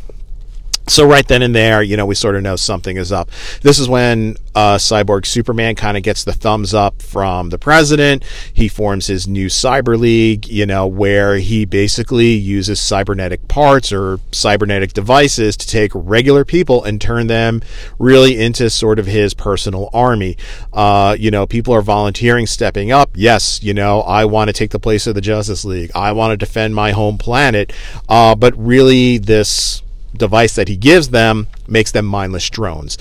So 0.89 1.05
right 1.05 1.27
then 1.27 1.41
and 1.41 1.53
there, 1.53 1.83
you 1.83 1.97
know, 1.97 2.05
we 2.05 2.15
sort 2.15 2.35
of 2.35 2.43
know 2.43 2.55
something 2.55 2.95
is 2.95 3.11
up. 3.11 3.29
This 3.61 3.77
is 3.77 3.89
when 3.89 4.37
uh, 4.55 4.77
Cyborg 4.77 5.25
Superman 5.25 5.75
kind 5.75 5.97
of 5.97 6.03
gets 6.03 6.23
the 6.23 6.31
thumbs 6.31 6.73
up 6.73 7.01
from 7.01 7.49
the 7.49 7.57
president. 7.57 8.23
He 8.53 8.69
forms 8.69 9.07
his 9.07 9.27
new 9.27 9.47
cyber 9.47 9.99
league, 9.99 10.47
you 10.47 10.65
know, 10.65 10.87
where 10.87 11.39
he 11.39 11.65
basically 11.65 12.31
uses 12.31 12.79
cybernetic 12.79 13.49
parts 13.49 13.91
or 13.91 14.19
cybernetic 14.31 14.93
devices 14.93 15.57
to 15.57 15.67
take 15.67 15.91
regular 15.93 16.45
people 16.45 16.85
and 16.85 17.01
turn 17.01 17.27
them 17.27 17.61
really 17.99 18.39
into 18.39 18.69
sort 18.69 18.97
of 18.97 19.07
his 19.07 19.33
personal 19.33 19.89
army. 19.91 20.37
Uh, 20.71 21.17
you 21.19 21.29
know, 21.29 21.45
people 21.45 21.73
are 21.73 21.81
volunteering, 21.81 22.47
stepping 22.47 22.93
up. 22.93 23.09
Yes, 23.13 23.61
you 23.61 23.73
know, 23.73 24.01
I 24.01 24.23
want 24.23 24.47
to 24.47 24.53
take 24.53 24.71
the 24.71 24.79
place 24.79 25.05
of 25.05 25.15
the 25.15 25.21
Justice 25.21 25.65
League. 25.65 25.91
I 25.93 26.13
want 26.13 26.31
to 26.31 26.37
defend 26.37 26.75
my 26.75 26.91
home 26.91 27.17
planet. 27.17 27.73
Uh, 28.07 28.35
but 28.35 28.57
really, 28.57 29.17
this 29.17 29.83
device 30.17 30.55
that 30.55 30.67
he 30.67 30.77
gives 30.77 31.09
them 31.09 31.47
makes 31.67 31.91
them 31.91 32.05
mindless 32.05 32.49
drones. 32.49 32.97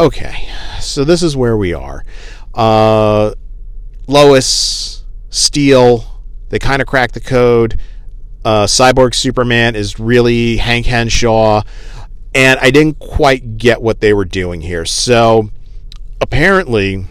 Okay, 0.00 0.48
so 0.80 1.04
this 1.04 1.22
is 1.22 1.36
where 1.36 1.56
we 1.56 1.72
are. 1.74 2.04
Uh, 2.54 3.34
Lois, 4.06 5.04
Steel, 5.30 6.04
they 6.48 6.58
kind 6.58 6.82
of 6.82 6.88
crack 6.88 7.12
the 7.12 7.20
code. 7.20 7.78
Uh, 8.44 8.64
Cyborg 8.64 9.14
Superman 9.14 9.76
is 9.76 10.00
really 10.00 10.56
Hank 10.56 10.86
Henshaw, 10.86 11.62
and 12.34 12.58
I 12.60 12.70
didn't 12.70 12.98
quite 12.98 13.56
get 13.58 13.80
what 13.80 14.00
they 14.00 14.12
were 14.12 14.24
doing 14.24 14.60
here. 14.60 14.84
So 14.84 15.50
apparently, 16.20 17.06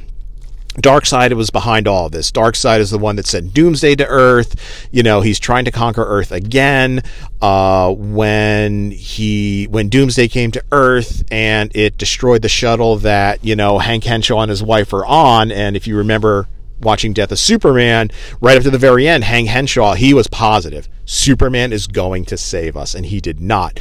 Darkseid 0.75 1.33
was 1.33 1.49
behind 1.49 1.85
all 1.85 2.05
of 2.05 2.13
this. 2.13 2.31
Darkseid 2.31 2.79
is 2.79 2.91
the 2.91 2.97
one 2.97 3.17
that 3.17 3.25
sent 3.25 3.53
Doomsday 3.53 3.95
to 3.95 4.07
Earth. 4.07 4.87
You 4.91 5.03
know, 5.03 5.19
he's 5.19 5.39
trying 5.39 5.65
to 5.65 5.71
conquer 5.71 6.03
Earth 6.03 6.31
again. 6.31 7.03
Uh, 7.41 7.91
when 7.91 8.91
he 8.91 9.65
when 9.65 9.89
Doomsday 9.89 10.29
came 10.29 10.51
to 10.51 10.63
Earth 10.71 11.23
and 11.29 11.75
it 11.75 11.97
destroyed 11.97 12.41
the 12.41 12.49
shuttle 12.49 12.97
that 12.97 13.43
you 13.43 13.55
know 13.55 13.79
Hank 13.79 14.05
Henshaw 14.05 14.41
and 14.41 14.49
his 14.49 14.63
wife 14.63 14.93
are 14.93 15.05
on, 15.05 15.51
and 15.51 15.75
if 15.75 15.87
you 15.87 15.97
remember 15.97 16.47
watching 16.79 17.13
Death 17.13 17.31
of 17.31 17.39
Superman, 17.39 18.09
right 18.39 18.57
up 18.57 18.63
to 18.63 18.71
the 18.71 18.77
very 18.77 19.07
end, 19.07 19.23
Hank 19.23 19.49
Henshaw, 19.49 19.93
he 19.93 20.13
was 20.13 20.27
positive. 20.27 20.87
Superman 21.05 21.73
is 21.73 21.85
going 21.87 22.25
to 22.25 22.37
save 22.37 22.77
us, 22.77 22.95
and 22.95 23.05
he 23.05 23.19
did 23.19 23.39
not. 23.41 23.79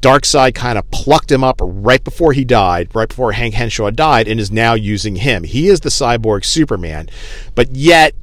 Darkseid 0.00 0.54
kind 0.54 0.78
of 0.78 0.90
plucked 0.90 1.30
him 1.30 1.42
up 1.42 1.60
right 1.60 2.02
before 2.02 2.32
he 2.32 2.44
died, 2.44 2.88
right 2.94 3.08
before 3.08 3.32
Hank 3.32 3.54
Henshaw 3.54 3.90
died, 3.90 4.28
and 4.28 4.38
is 4.38 4.50
now 4.50 4.74
using 4.74 5.16
him. 5.16 5.44
He 5.44 5.68
is 5.68 5.80
the 5.80 5.88
cyborg 5.88 6.44
Superman, 6.44 7.08
but 7.54 7.74
yet 7.74 8.14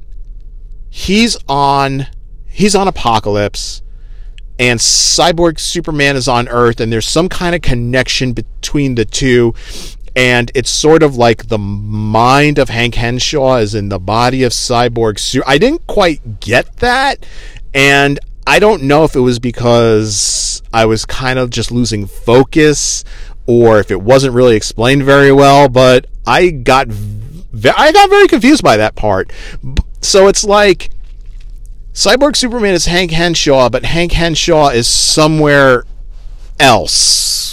he's 0.88 1.36
on 1.48 2.06
he's 2.46 2.74
on 2.74 2.86
Apokolips, 2.88 3.82
and 4.58 4.80
cyborg 4.80 5.60
Superman 5.60 6.16
is 6.16 6.28
on 6.28 6.48
Earth, 6.48 6.80
and 6.80 6.92
there's 6.92 7.06
some 7.08 7.28
kind 7.28 7.54
of 7.54 7.62
connection 7.62 8.32
between 8.32 8.94
the 8.94 9.04
two. 9.04 9.54
And 10.14 10.50
it's 10.54 10.70
sort 10.70 11.02
of 11.02 11.16
like 11.16 11.48
the 11.48 11.58
mind 11.58 12.58
of 12.58 12.70
Hank 12.70 12.94
Henshaw 12.94 13.56
is 13.56 13.74
in 13.74 13.90
the 13.90 13.98
body 13.98 14.44
of 14.44 14.52
Cyborg 14.52 15.18
Super. 15.18 15.46
I 15.46 15.58
didn't 15.58 15.86
quite 15.86 16.40
get 16.40 16.78
that. 16.78 17.26
And 17.74 18.18
I 18.46 18.58
don't 18.58 18.84
know 18.84 19.04
if 19.04 19.16
it 19.16 19.20
was 19.20 19.38
because 19.38 20.62
I 20.72 20.86
was 20.86 21.04
kind 21.04 21.38
of 21.38 21.50
just 21.50 21.72
losing 21.72 22.06
focus 22.06 23.04
or 23.46 23.80
if 23.80 23.90
it 23.90 24.00
wasn't 24.00 24.34
really 24.34 24.56
explained 24.56 25.02
very 25.02 25.32
well, 25.32 25.68
but 25.68 26.06
I 26.26 26.50
got 26.50 26.88
I 27.76 27.92
got 27.92 28.10
very 28.10 28.28
confused 28.28 28.62
by 28.62 28.76
that 28.76 28.94
part. 28.94 29.32
So 30.00 30.28
it's 30.28 30.44
like 30.44 30.90
Cyborg 31.92 32.36
Superman 32.36 32.74
is 32.74 32.86
Hank 32.86 33.10
Henshaw, 33.10 33.68
but 33.68 33.84
Hank 33.84 34.12
Henshaw 34.12 34.68
is 34.68 34.86
somewhere 34.86 35.84
else 36.60 37.45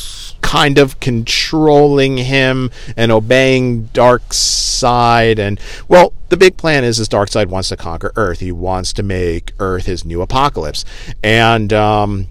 kind 0.54 0.78
of 0.78 1.00
controlling 1.00 2.16
him 2.16 2.70
and 2.96 3.12
obeying 3.12 3.86
Darkseid. 3.88 5.39
and 5.39 5.60
well 5.88 6.13
the 6.30 6.38
big 6.38 6.58
plan 6.58 6.84
is 6.84 7.00
is 7.00 7.10
Darkseid 7.10 7.48
wants 7.48 7.70
to 7.70 7.76
conquer 7.76 8.12
earth 8.16 8.39
he 8.39 8.52
wants 8.52 8.94
to 8.94 9.02
make 9.02 9.52
earth 9.58 9.88
his 9.88 10.06
new 10.06 10.20
Apokolips. 10.20 10.86
and 11.24 11.74
um, 11.74 12.28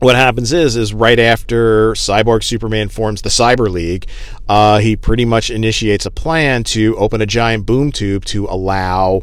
what 0.00 0.16
happens 0.16 0.52
is 0.52 0.76
is 0.76 0.92
right 0.92 1.18
after 1.18 1.94
cyborg 1.94 2.42
superman 2.42 2.90
forms 2.90 3.22
the 3.22 3.30
cyber 3.30 3.70
league 3.70 4.06
uh, 4.46 4.76
he 4.76 4.94
pretty 4.94 5.24
much 5.24 5.48
initiates 5.48 6.04
a 6.04 6.10
plan 6.10 6.62
to 6.62 6.94
open 6.98 7.22
a 7.22 7.26
giant 7.26 7.64
boom 7.64 7.90
tube 7.90 8.26
to 8.26 8.44
allow 8.50 9.22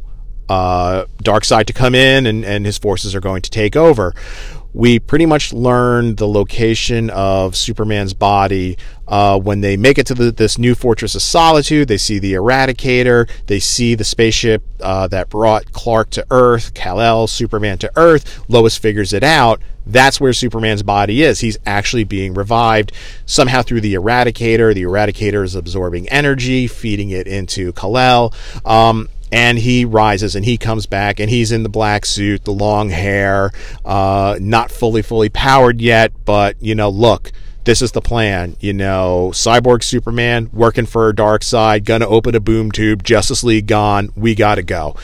uh, 0.50 1.06
Side 1.44 1.68
to 1.68 1.74
come 1.74 1.96
in 1.96 2.26
and, 2.26 2.44
and 2.44 2.66
his 2.66 2.78
forces 2.80 3.14
are 3.14 3.22
going 3.22 3.44
to 3.44 3.50
take 3.50 3.76
over 3.76 4.14
we 4.74 5.00
pretty 5.00 5.26
much 5.26 5.52
learn 5.52 6.16
the 6.16 6.28
location 6.28 7.10
of 7.10 7.56
Superman's 7.56 8.14
body 8.14 8.78
uh, 9.08 9.38
when 9.38 9.62
they 9.62 9.76
make 9.76 9.98
it 9.98 10.08
to 10.08 10.14
the, 10.14 10.32
this 10.32 10.58
new 10.58 10.76
Fortress 10.76 11.16
of 11.16 11.22
Solitude. 11.22 11.88
They 11.88 11.98
see 11.98 12.20
the 12.20 12.34
Eradicator. 12.34 13.30
They 13.48 13.60
see 13.60 13.96
the 13.96 14.06
spaceship 14.06 14.64
uh, 14.80 15.08
that 15.08 15.30
brought 15.30 15.72
Clark 15.74 16.12
to 16.12 16.26
Earth, 16.32 16.74
Kal-El, 16.74 17.28
Superman 17.28 17.78
to 17.80 17.92
Earth. 17.96 18.44
Lois 18.48 18.78
figures 18.78 19.12
it 19.12 19.24
out. 19.24 19.62
That's 19.86 20.22
where 20.22 20.32
Superman's 20.32 20.84
body 20.84 21.24
is. 21.24 21.40
He's 21.40 21.58
actually 21.66 22.04
being 22.04 22.34
revived 22.34 22.92
somehow 23.26 23.64
through 23.64 23.82
the 23.82 23.96
Eradicator. 23.96 24.74
The 24.74 24.84
Eradicator 24.84 25.44
is 25.44 25.56
absorbing 25.56 26.08
energy, 26.10 26.68
feeding 26.68 27.10
it 27.10 27.28
into 27.28 27.74
Kal-El. 27.74 28.34
Um, 28.64 29.10
and 29.32 29.58
he 29.58 29.86
rises 29.86 30.36
and 30.36 30.46
he 30.46 30.58
comes 30.58 30.86
back 30.86 31.20
and 31.20 31.30
he's 31.30 31.52
in 31.52 31.64
the 31.64 31.70
black 31.70 32.06
suit, 32.06 32.44
the 32.44 32.52
long 32.52 32.90
hair, 32.90 33.52
uh, 33.86 34.38
not 34.40 34.72
fully, 34.72 35.02
fully 35.02 35.30
powered 35.30 35.82
yet, 35.82 36.12
but 36.26 36.56
you 36.62 36.76
know, 36.76 36.90
look, 36.90 37.32
this 37.64 37.82
is 37.82 37.92
the 37.92 38.02
plan. 38.02 38.56
You 38.60 38.74
know, 38.74 39.30
Cyborg 39.34 39.84
Superman 39.84 40.50
working 40.52 40.86
for 40.86 41.14
Darkseid, 41.14 41.86
gonna 41.86 42.08
open 42.08 42.36
a 42.36 42.40
boom 42.40 42.72
tube, 42.72 43.04
Justice 43.04 43.44
League 43.44 43.68
gone, 43.68 44.12
we 44.16 44.36
gotta 44.36 44.64
go. 44.64 44.96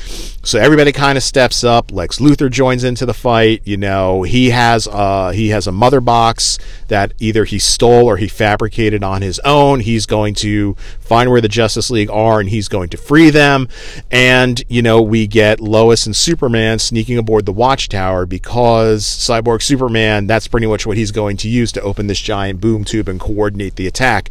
So 0.44 0.58
everybody 0.60 0.94
kind 0.94 1.18
of 1.18 1.24
steps 1.24 1.66
up. 1.66 1.92
Lex 1.92 2.20
Luthor 2.20 2.50
joins 2.50 2.86
into 2.86 3.06
the 3.06 3.13
fight. 3.13 3.62
You 3.66 3.76
know, 3.76 4.24
he 4.24 4.52
has 4.52 4.88
uh 4.88 5.32
he 5.32 5.50
has 5.50 5.68
a 5.68 5.72
mother 5.72 6.02
box 6.02 6.58
that 6.88 7.13
either 7.20 7.44
he 7.44 7.60
stole 7.60 8.06
or 8.06 8.18
he 8.18 8.28
fabricated 8.28 9.04
on 9.04 9.22
his 9.22 9.40
own. 9.40 9.82
He's 9.82 10.06
going 10.06 10.36
to 10.36 10.76
find 11.08 11.30
where 11.30 11.41
the 11.41 11.48
Justice 11.48 11.89
League 11.89 12.10
are 12.10 12.39
and 12.39 12.50
he's 12.50 12.67
going 12.67 12.89
to 12.89 12.98
free 12.98 13.30
them. 13.30 13.67
And, 14.12 14.62
you 14.67 14.82
know, 14.82 15.02
we 15.02 15.26
get 15.26 15.60
Lois 15.60 16.06
and 16.06 16.15
Superman 16.15 16.80
sneaking 16.80 17.17
aboard 17.17 17.46
the 17.46 17.54
Watchtower 17.54 18.26
because 18.26 19.04
Cyborg 19.04 19.62
Superman, 19.62 20.28
that's 20.28 20.48
pretty 20.48 20.67
much 20.67 20.86
what 20.86 20.98
he's 20.98 21.12
going 21.12 21.38
to 21.38 21.50
use 21.50 21.72
to 21.72 21.82
open 21.82 22.08
this 22.08 22.20
giant 22.20 22.60
boom 22.60 22.84
tube 22.84 23.08
and 23.08 23.20
coordinate 23.20 23.76
the 23.76 23.88
attack. 23.88 24.30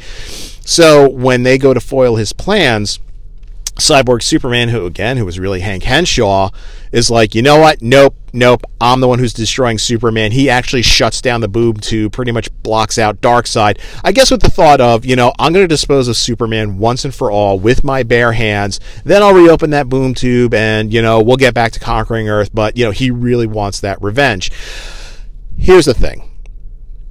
So 0.60 1.08
when 1.08 1.44
they 1.44 1.58
go 1.58 1.72
to 1.72 1.80
foil 1.80 2.16
his 2.16 2.32
plans, 2.32 2.98
Cyborg 3.76 4.22
Superman, 4.22 4.70
who 4.70 4.86
again, 4.86 5.16
who 5.18 5.24
was 5.24 5.38
really 5.38 5.60
Hank 5.60 5.82
Henshaw, 5.82 6.50
is 6.92 7.10
like, 7.10 7.34
you 7.34 7.42
know 7.42 7.58
what? 7.58 7.82
Nope, 7.82 8.14
nope. 8.32 8.62
I'm 8.80 9.00
the 9.00 9.08
one 9.08 9.18
who's 9.18 9.34
destroying 9.34 9.76
Superman. 9.76 10.32
He 10.32 10.48
actually 10.48 10.80
shuts 10.82 11.20
down 11.20 11.42
the 11.42 11.48
boom 11.48 11.74
tube, 11.74 12.12
pretty 12.12 12.32
much 12.32 12.48
blocks 12.62 12.98
out 12.98 13.20
Darkseid. 13.20 13.78
I 14.02 14.12
guess 14.12 14.30
with 14.30 14.40
the 14.40 14.50
thought 14.50 14.80
of, 14.80 15.04
you 15.04 15.14
know, 15.14 15.32
I'm 15.38 15.52
going 15.52 15.64
to 15.64 15.68
dispose 15.68 16.08
of 16.08 16.16
Superman 16.16 16.78
once 16.78 17.04
and 17.04 17.14
for 17.14 17.30
all 17.30 17.58
with 17.58 17.84
my 17.84 18.02
bare 18.02 18.32
hands. 18.32 18.80
Then 19.04 19.22
I'll 19.22 19.34
reopen 19.34 19.70
that 19.70 19.90
boom 19.90 20.14
tube, 20.14 20.54
and 20.54 20.92
you 20.92 21.02
know, 21.02 21.20
we'll 21.20 21.36
get 21.36 21.52
back 21.52 21.72
to 21.72 21.80
conquering 21.80 22.28
Earth. 22.28 22.50
But 22.54 22.78
you 22.78 22.84
know, 22.84 22.92
he 22.92 23.10
really 23.10 23.46
wants 23.46 23.80
that 23.80 24.00
revenge. 24.00 24.50
Here's 25.58 25.84
the 25.84 25.94
thing 25.94 26.30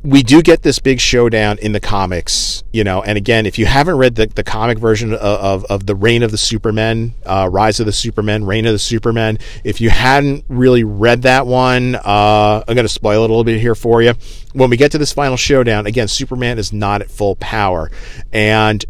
we 0.06 0.22
do 0.22 0.44
get 0.44 0.62
this 0.62 0.78
big 0.78 1.00
showdown 1.00 1.58
in 1.58 1.72
the 1.72 1.80
comics, 1.80 2.64
you 2.72 2.84
know, 2.84 3.02
and 3.02 3.18
again, 3.18 3.48
if 3.48 3.58
you 3.58 3.66
haven't 3.66 3.98
read 3.98 4.14
the, 4.14 4.28
the 4.28 4.44
comic 4.44 4.78
version 4.78 5.14
of, 5.14 5.20
of, 5.20 5.66
of 5.66 5.86
the 5.88 5.96
Reign 5.96 6.22
of 6.22 6.30
the 6.30 6.38
Supermen, 6.38 7.16
uh, 7.26 7.50
Rise 7.52 7.80
of 7.80 7.88
the 7.88 7.92
Supermen, 7.92 8.46
Reign 8.46 8.68
of 8.68 8.74
the 8.74 8.80
Supermen, 8.80 9.40
if 9.64 9.82
you 9.82 9.90
hadn't 9.90 10.46
really 10.48 10.84
read 10.84 11.24
that 11.24 11.48
one, 11.48 11.96
uh, 11.96 12.64
I'm 12.68 12.76
going 12.76 12.86
to 12.86 12.90
spoil 12.90 13.24
it 13.24 13.30
a 13.30 13.34
little 13.34 13.44
bit 13.44 13.60
here 13.60 13.74
for 13.74 14.04
you. 14.04 14.14
When 14.54 14.70
we 14.70 14.78
get 14.78 14.92
to 14.92 15.00
this 15.00 15.12
final 15.12 15.38
showdown, 15.38 15.88
again, 15.88 16.08
Superman 16.08 16.60
is 16.60 16.72
not 16.72 17.02
at 17.02 17.10
full 17.10 17.36
power. 17.38 17.90
And 18.32 18.86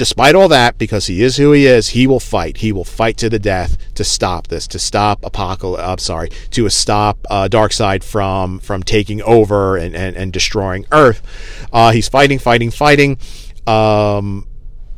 despite 0.00 0.34
all 0.34 0.48
that, 0.48 0.78
because 0.78 1.08
he 1.08 1.22
is 1.22 1.36
who 1.36 1.52
he 1.52 1.66
is, 1.66 1.88
he 1.88 2.06
will 2.06 2.20
fight. 2.20 2.56
He 2.56 2.72
will 2.72 2.86
fight 2.86 3.18
to 3.18 3.28
the 3.28 3.38
death 3.38 3.76
to 3.96 4.02
stop 4.02 4.46
this, 4.46 4.66
to 4.68 4.78
stop 4.78 5.20
Apokolips. 5.20 5.86
I'm 5.86 5.98
sorry, 5.98 6.30
to 6.52 6.66
stop 6.70 7.18
uh, 7.28 7.48
Darkseid 7.50 8.02
from 8.02 8.60
from 8.60 8.82
taking 8.82 9.20
over 9.20 9.76
and 9.76 9.94
and, 9.94 10.16
and 10.16 10.32
destroying 10.32 10.86
Earth. 10.90 11.20
Uh, 11.70 11.92
he's 11.92 12.08
fighting, 12.08 12.38
fighting, 12.38 12.70
fighting. 12.70 13.18
Um, 13.66 14.46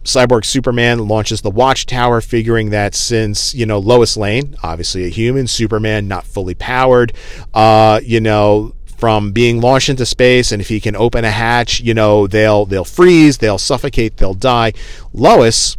Cyborg 0.04 0.44
Superman 0.44 1.08
launches 1.08 1.40
the 1.40 1.50
Watchtower, 1.50 2.20
figuring 2.20 2.70
that 2.70 2.94
since 2.94 3.56
you 3.56 3.66
know 3.66 3.80
Lois 3.80 4.16
Lane, 4.16 4.54
obviously 4.62 5.04
a 5.04 5.08
human, 5.08 5.48
Superman 5.48 6.06
not 6.06 6.24
fully 6.24 6.54
powered, 6.54 7.12
uh, 7.54 8.00
you 8.04 8.20
know 8.20 8.72
from 9.02 9.32
being 9.32 9.60
launched 9.60 9.88
into 9.88 10.06
space 10.06 10.52
and 10.52 10.62
if 10.62 10.68
he 10.68 10.78
can 10.78 10.94
open 10.94 11.24
a 11.24 11.30
hatch 11.32 11.80
you 11.80 11.92
know 11.92 12.28
they'll 12.28 12.64
they'll 12.66 12.84
freeze 12.84 13.38
they'll 13.38 13.58
suffocate 13.58 14.16
they'll 14.18 14.32
die. 14.32 14.72
Lois 15.12 15.76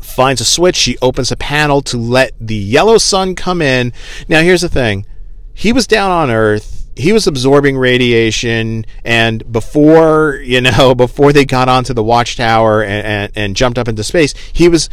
finds 0.00 0.40
a 0.40 0.44
switch. 0.44 0.76
She 0.76 0.96
opens 1.02 1.32
a 1.32 1.36
panel 1.36 1.82
to 1.82 1.96
let 1.96 2.30
the 2.40 2.54
yellow 2.54 2.98
sun 2.98 3.34
come 3.34 3.60
in. 3.60 3.92
Now 4.28 4.40
here's 4.42 4.60
the 4.60 4.68
thing. 4.68 5.04
He 5.52 5.72
was 5.72 5.88
down 5.88 6.12
on 6.12 6.30
earth. 6.30 6.88
He 6.94 7.12
was 7.12 7.26
absorbing 7.26 7.76
radiation 7.76 8.86
and 9.04 9.50
before 9.50 10.40
you 10.44 10.60
know 10.60 10.94
before 11.06 11.32
they 11.32 11.44
got 11.44 11.68
onto 11.68 11.92
the 11.92 12.04
watchtower 12.04 12.84
and, 12.84 13.04
and, 13.04 13.32
and 13.34 13.56
jumped 13.56 13.78
up 13.78 13.88
into 13.88 14.04
space 14.04 14.32
he 14.52 14.68
was 14.68 14.88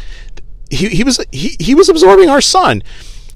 he, 0.71 0.89
he 0.89 1.03
was 1.03 1.23
he, 1.31 1.57
he 1.59 1.75
was 1.75 1.89
absorbing 1.89 2.29
our 2.29 2.41
sun 2.41 2.81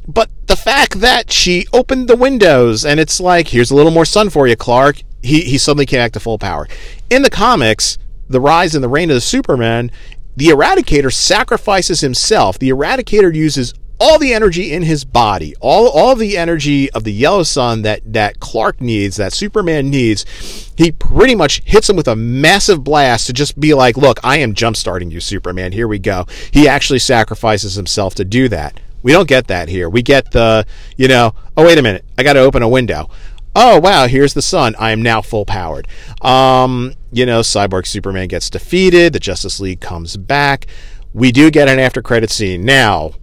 but 0.07 0.29
the 0.47 0.55
fact 0.55 1.01
that 1.01 1.31
she 1.31 1.67
opened 1.73 2.07
the 2.07 2.15
windows 2.15 2.85
and 2.85 2.99
it's 2.99 3.19
like, 3.19 3.49
here's 3.49 3.71
a 3.71 3.75
little 3.75 3.91
more 3.91 4.05
sun 4.05 4.29
for 4.29 4.47
you, 4.47 4.55
Clark, 4.55 5.01
he, 5.21 5.41
he 5.41 5.57
suddenly 5.57 5.85
came 5.85 5.99
back 5.99 6.13
to 6.13 6.19
full 6.19 6.37
power. 6.37 6.67
In 7.09 7.21
the 7.21 7.29
comics, 7.29 7.97
The 8.29 8.39
Rise 8.39 8.75
and 8.75 8.83
the 8.83 8.89
Reign 8.89 9.09
of 9.09 9.15
the 9.15 9.21
Superman, 9.21 9.91
the 10.35 10.47
Eradicator 10.47 11.11
sacrifices 11.11 12.01
himself. 12.01 12.57
The 12.59 12.69
Eradicator 12.69 13.33
uses 13.33 13.73
all 13.99 14.19
the 14.19 14.33
energy 14.33 14.71
in 14.71 14.83
his 14.83 15.03
body, 15.03 15.55
all 15.59 15.89
all 15.89 16.15
the 16.15 16.37
energy 16.37 16.89
of 16.91 17.03
the 17.03 17.11
yellow 17.11 17.41
sun 17.41 17.81
that 17.81 18.01
that 18.13 18.39
Clark 18.39 18.79
needs, 18.79 19.15
that 19.17 19.33
Superman 19.33 19.89
needs. 19.89 20.71
He 20.77 20.91
pretty 20.91 21.33
much 21.33 21.63
hits 21.65 21.89
him 21.89 21.95
with 21.95 22.07
a 22.07 22.15
massive 22.15 22.83
blast 22.83 23.25
to 23.25 23.33
just 23.33 23.59
be 23.59 23.73
like, 23.73 23.97
"Look, 23.97 24.19
I 24.23 24.37
am 24.37 24.53
jump-starting 24.53 25.09
you, 25.09 25.19
Superman. 25.19 25.71
Here 25.71 25.87
we 25.87 25.97
go." 25.97 26.27
He 26.51 26.67
actually 26.67 26.99
sacrifices 26.99 27.73
himself 27.73 28.13
to 28.15 28.25
do 28.25 28.47
that. 28.49 28.79
We 29.07 29.13
don't 29.13 29.29
get 29.29 29.47
that 29.47 29.69
here. 29.69 29.89
We 29.89 30.01
get 30.01 30.31
the, 30.31 30.65
you 30.97 31.07
know, 31.07 31.33
oh, 31.55 31.65
wait 31.65 31.77
a 31.77 31.81
minute, 31.81 32.03
I 32.17 32.23
got 32.23 32.33
to 32.33 32.41
open 32.41 32.61
a 32.61 32.67
window. 32.67 33.09
Oh, 33.55 33.79
wow, 33.79 34.05
here's 34.05 34.33
the 34.33 34.41
sun. 34.41 34.75
I 34.77 34.91
am 34.91 35.01
now 35.01 35.21
full 35.21 35.45
powered. 35.45 35.87
Um, 36.21 36.93
you 37.13 37.25
know, 37.25 37.39
Cyborg 37.39 37.87
Superman 37.87 38.27
gets 38.27 38.49
defeated. 38.49 39.13
The 39.13 39.21
Justice 39.21 39.61
League 39.61 39.79
comes 39.79 40.17
back. 40.17 40.67
We 41.13 41.31
do 41.31 41.49
get 41.49 41.69
an 41.69 41.79
after 41.79 42.01
credit 42.01 42.29
scene. 42.29 42.65
Now, 42.65 43.13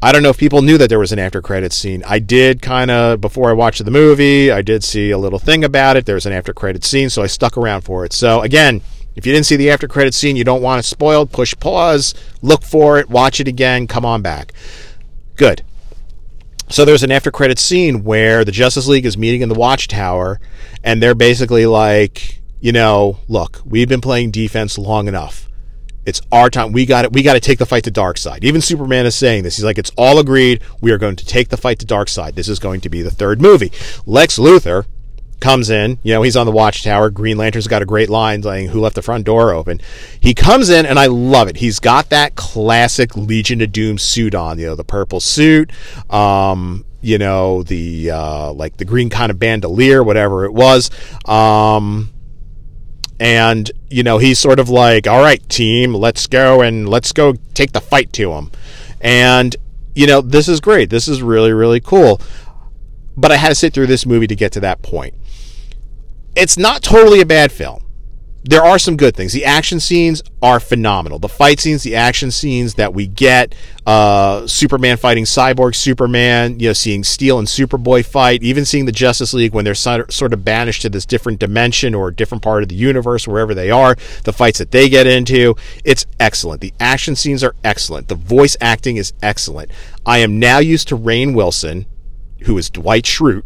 I 0.00 0.12
don't 0.12 0.22
know 0.22 0.30
if 0.30 0.38
people 0.38 0.62
knew 0.62 0.78
that 0.78 0.88
there 0.88 1.00
was 1.00 1.10
an 1.10 1.18
after 1.18 1.42
credit 1.42 1.72
scene. 1.72 2.04
I 2.06 2.20
did 2.20 2.62
kind 2.62 2.88
of, 2.88 3.20
before 3.20 3.50
I 3.50 3.54
watched 3.54 3.84
the 3.84 3.90
movie, 3.90 4.52
I 4.52 4.62
did 4.62 4.84
see 4.84 5.10
a 5.10 5.18
little 5.18 5.40
thing 5.40 5.64
about 5.64 5.96
it. 5.96 6.06
There's 6.06 6.26
an 6.26 6.32
after 6.32 6.54
credit 6.54 6.84
scene, 6.84 7.10
so 7.10 7.24
I 7.24 7.26
stuck 7.26 7.56
around 7.56 7.80
for 7.80 8.04
it. 8.04 8.12
So, 8.12 8.42
again, 8.42 8.82
if 9.16 9.26
you 9.26 9.32
didn't 9.32 9.46
see 9.46 9.56
the 9.56 9.70
after 9.70 9.88
credit 9.88 10.14
scene, 10.14 10.36
you 10.36 10.44
don't 10.44 10.62
want 10.62 10.78
it 10.78 10.84
spoiled, 10.84 11.32
push 11.32 11.52
pause, 11.58 12.14
look 12.40 12.62
for 12.62 13.00
it, 13.00 13.10
watch 13.10 13.40
it 13.40 13.48
again, 13.48 13.88
come 13.88 14.04
on 14.04 14.22
back. 14.22 14.52
Good. 15.38 15.62
So 16.68 16.84
there's 16.84 17.02
an 17.02 17.10
after 17.10 17.30
credit 17.30 17.58
scene 17.58 18.04
where 18.04 18.44
the 18.44 18.52
Justice 18.52 18.88
League 18.88 19.06
is 19.06 19.16
meeting 19.16 19.40
in 19.40 19.48
the 19.48 19.54
Watchtower, 19.54 20.38
and 20.84 21.02
they're 21.02 21.14
basically 21.14 21.64
like, 21.64 22.42
you 22.60 22.72
know, 22.72 23.20
look, 23.28 23.62
we've 23.64 23.88
been 23.88 24.02
playing 24.02 24.32
defense 24.32 24.76
long 24.76 25.08
enough. 25.08 25.48
It's 26.04 26.20
our 26.32 26.50
time. 26.50 26.72
We 26.72 26.86
got 26.86 27.04
it. 27.04 27.12
We 27.12 27.22
got 27.22 27.34
to 27.34 27.40
take 27.40 27.58
the 27.58 27.66
fight 27.66 27.84
to 27.84 27.90
Darkseid. 27.90 28.42
Even 28.42 28.60
Superman 28.60 29.06
is 29.06 29.14
saying 29.14 29.44
this. 29.44 29.56
He's 29.56 29.64
like, 29.64 29.78
it's 29.78 29.92
all 29.96 30.18
agreed. 30.18 30.62
We 30.80 30.90
are 30.90 30.98
going 30.98 31.16
to 31.16 31.24
take 31.24 31.50
the 31.50 31.56
fight 31.56 31.78
to 31.78 31.86
Darkseid. 31.86 32.34
This 32.34 32.48
is 32.48 32.58
going 32.58 32.80
to 32.80 32.88
be 32.88 33.02
the 33.02 33.10
third 33.10 33.40
movie. 33.40 33.70
Lex 34.06 34.38
Luthor, 34.38 34.86
comes 35.40 35.70
in. 35.70 35.98
You 36.02 36.14
know, 36.14 36.22
he's 36.22 36.36
on 36.36 36.46
the 36.46 36.52
watchtower. 36.52 37.10
Green 37.10 37.36
Lantern's 37.36 37.66
got 37.66 37.82
a 37.82 37.86
great 37.86 38.08
line 38.08 38.42
saying, 38.42 38.68
Who 38.68 38.80
left 38.80 38.94
the 38.94 39.02
front 39.02 39.24
door 39.24 39.52
open? 39.52 39.80
He 40.20 40.34
comes 40.34 40.68
in, 40.68 40.86
and 40.86 40.98
I 40.98 41.06
love 41.06 41.48
it. 41.48 41.56
He's 41.56 41.80
got 41.80 42.10
that 42.10 42.34
classic 42.36 43.16
Legion 43.16 43.60
of 43.60 43.72
Doom 43.72 43.98
suit 43.98 44.34
on, 44.34 44.58
you 44.58 44.66
know, 44.66 44.74
the 44.74 44.84
purple 44.84 45.20
suit, 45.20 45.70
um, 46.10 46.84
you 47.00 47.18
know, 47.18 47.62
the, 47.62 48.10
uh, 48.10 48.52
like 48.52 48.76
the 48.76 48.84
green 48.84 49.10
kind 49.10 49.30
of 49.30 49.38
bandolier, 49.38 50.02
whatever 50.02 50.44
it 50.44 50.52
was. 50.52 50.90
Um, 51.26 52.12
and, 53.20 53.70
you 53.90 54.02
know, 54.02 54.18
he's 54.18 54.38
sort 54.38 54.58
of 54.58 54.68
like, 54.68 55.06
All 55.06 55.20
right, 55.20 55.46
team, 55.48 55.94
let's 55.94 56.26
go 56.26 56.62
and 56.62 56.88
let's 56.88 57.12
go 57.12 57.34
take 57.54 57.72
the 57.72 57.80
fight 57.80 58.12
to 58.14 58.32
him. 58.32 58.50
And, 59.00 59.54
you 59.94 60.06
know, 60.06 60.20
this 60.20 60.48
is 60.48 60.60
great. 60.60 60.90
This 60.90 61.08
is 61.08 61.22
really, 61.22 61.52
really 61.52 61.80
cool. 61.80 62.20
But 63.16 63.32
I 63.32 63.36
had 63.36 63.48
to 63.48 63.54
sit 63.56 63.74
through 63.74 63.88
this 63.88 64.06
movie 64.06 64.28
to 64.28 64.36
get 64.36 64.52
to 64.52 64.60
that 64.60 64.80
point 64.82 65.14
it's 66.38 66.56
not 66.56 66.82
totally 66.82 67.20
a 67.20 67.26
bad 67.26 67.50
film. 67.50 67.84
There 68.44 68.62
are 68.62 68.78
some 68.78 68.96
good 68.96 69.16
things. 69.16 69.32
The 69.32 69.44
action 69.44 69.80
scenes 69.80 70.22
are 70.40 70.60
phenomenal. 70.60 71.18
The 71.18 71.28
fight 71.28 71.58
scenes, 71.58 71.82
the 71.82 71.96
action 71.96 72.30
scenes 72.30 72.74
that 72.74 72.94
we 72.94 73.06
get, 73.08 73.54
uh, 73.84 74.46
Superman 74.46 74.96
fighting 74.96 75.24
Cyborg 75.24 75.74
Superman, 75.74 76.58
you 76.60 76.68
know, 76.68 76.72
seeing 76.72 77.02
Steel 77.02 77.40
and 77.40 77.48
Superboy 77.48 78.06
fight, 78.06 78.42
even 78.44 78.64
seeing 78.64 78.86
the 78.86 78.92
Justice 78.92 79.34
League 79.34 79.52
when 79.52 79.64
they're 79.64 79.74
sort 79.74 80.32
of 80.32 80.44
banished 80.44 80.82
to 80.82 80.88
this 80.88 81.04
different 81.04 81.40
dimension 81.40 81.94
or 81.94 82.10
different 82.12 82.42
part 82.42 82.62
of 82.62 82.68
the 82.68 82.76
universe, 82.76 83.26
wherever 83.26 83.54
they 83.54 83.70
are, 83.70 83.96
the 84.22 84.32
fights 84.32 84.60
that 84.60 84.70
they 84.70 84.88
get 84.88 85.06
into, 85.06 85.56
it's 85.84 86.06
excellent. 86.20 86.60
The 86.60 86.72
action 86.78 87.16
scenes 87.16 87.42
are 87.42 87.56
excellent. 87.64 88.08
The 88.08 88.14
voice 88.14 88.56
acting 88.60 88.96
is 88.96 89.12
excellent. 89.20 89.72
I 90.06 90.18
am 90.18 90.38
now 90.38 90.58
used 90.58 90.88
to 90.88 90.96
Rainn 90.96 91.34
Wilson, 91.34 91.86
who 92.44 92.56
is 92.56 92.70
Dwight 92.70 93.04
Schrute 93.04 93.42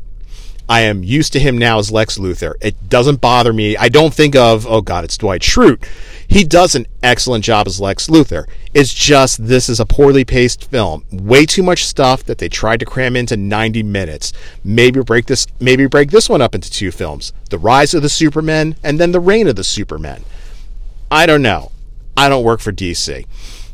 I 0.68 0.80
am 0.82 1.02
used 1.02 1.32
to 1.34 1.40
him 1.40 1.58
now 1.58 1.78
as 1.78 1.90
Lex 1.90 2.18
Luthor. 2.18 2.54
It 2.60 2.88
doesn't 2.88 3.20
bother 3.20 3.52
me. 3.52 3.76
I 3.76 3.88
don't 3.88 4.14
think 4.14 4.34
of, 4.34 4.66
oh 4.66 4.80
God, 4.80 5.04
it's 5.04 5.18
Dwight 5.18 5.42
Schrute. 5.42 5.84
He 6.26 6.44
does 6.44 6.74
an 6.74 6.86
excellent 7.02 7.44
job 7.44 7.66
as 7.66 7.80
Lex 7.80 8.06
Luthor. 8.06 8.46
It's 8.72 8.94
just 8.94 9.46
this 9.46 9.68
is 9.68 9.80
a 9.80 9.86
poorly 9.86 10.24
paced 10.24 10.70
film. 10.70 11.04
Way 11.12 11.44
too 11.44 11.62
much 11.62 11.84
stuff 11.84 12.24
that 12.24 12.38
they 12.38 12.48
tried 12.48 12.80
to 12.80 12.86
cram 12.86 13.16
into 13.16 13.36
90 13.36 13.82
minutes. 13.82 14.32
Maybe 14.64 15.02
break 15.02 15.26
this 15.26 15.46
maybe 15.60 15.86
break 15.86 16.10
this 16.10 16.28
one 16.28 16.40
up 16.40 16.54
into 16.54 16.70
two 16.70 16.90
films. 16.90 17.32
The 17.50 17.58
Rise 17.58 17.92
of 17.92 18.02
the 18.02 18.08
Supermen 18.08 18.76
and 18.82 18.98
then 18.98 19.12
The 19.12 19.20
Reign 19.20 19.48
of 19.48 19.56
the 19.56 19.64
Supermen. 19.64 20.24
I 21.10 21.26
don't 21.26 21.42
know. 21.42 21.72
I 22.16 22.28
don't 22.28 22.44
work 22.44 22.60
for 22.60 22.72
DC. 22.72 23.26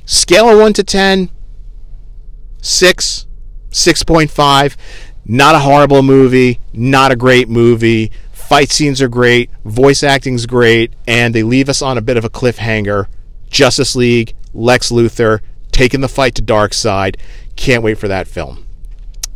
Scale 0.05 0.49
of 0.49 0.59
1 0.59 0.73
to 0.75 0.85
10 0.85 1.31
6 2.61 3.27
6.5 3.71 4.77
not 5.29 5.55
a 5.55 5.61
horrible 5.61 6.03
movie, 6.03 6.59
not 6.73 7.13
a 7.13 7.17
great 7.17 7.49
movie. 7.49 8.11
Fight 8.33 8.71
scenes 8.71 9.03
are 9.03 9.09
great, 9.09 9.51
voice 9.65 10.03
acting's 10.03 10.47
great, 10.47 10.95
and 11.07 11.35
they 11.35 11.43
leave 11.43 11.69
us 11.69 11.83
on 11.83 11.99
a 11.99 12.03
bit 12.03 12.17
of 12.17 12.25
a 12.25 12.31
cliffhanger. 12.31 13.07
Justice 13.51 13.95
League, 13.95 14.35
Lex 14.55 14.91
Luthor, 14.91 15.41
taking 15.71 16.01
the 16.01 16.09
fight 16.09 16.35
to 16.37 16.43
Darkseid. 16.43 17.17
Can't 17.57 17.83
wait 17.83 17.99
for 17.99 18.09
that 18.09 18.27
film. 18.27 18.65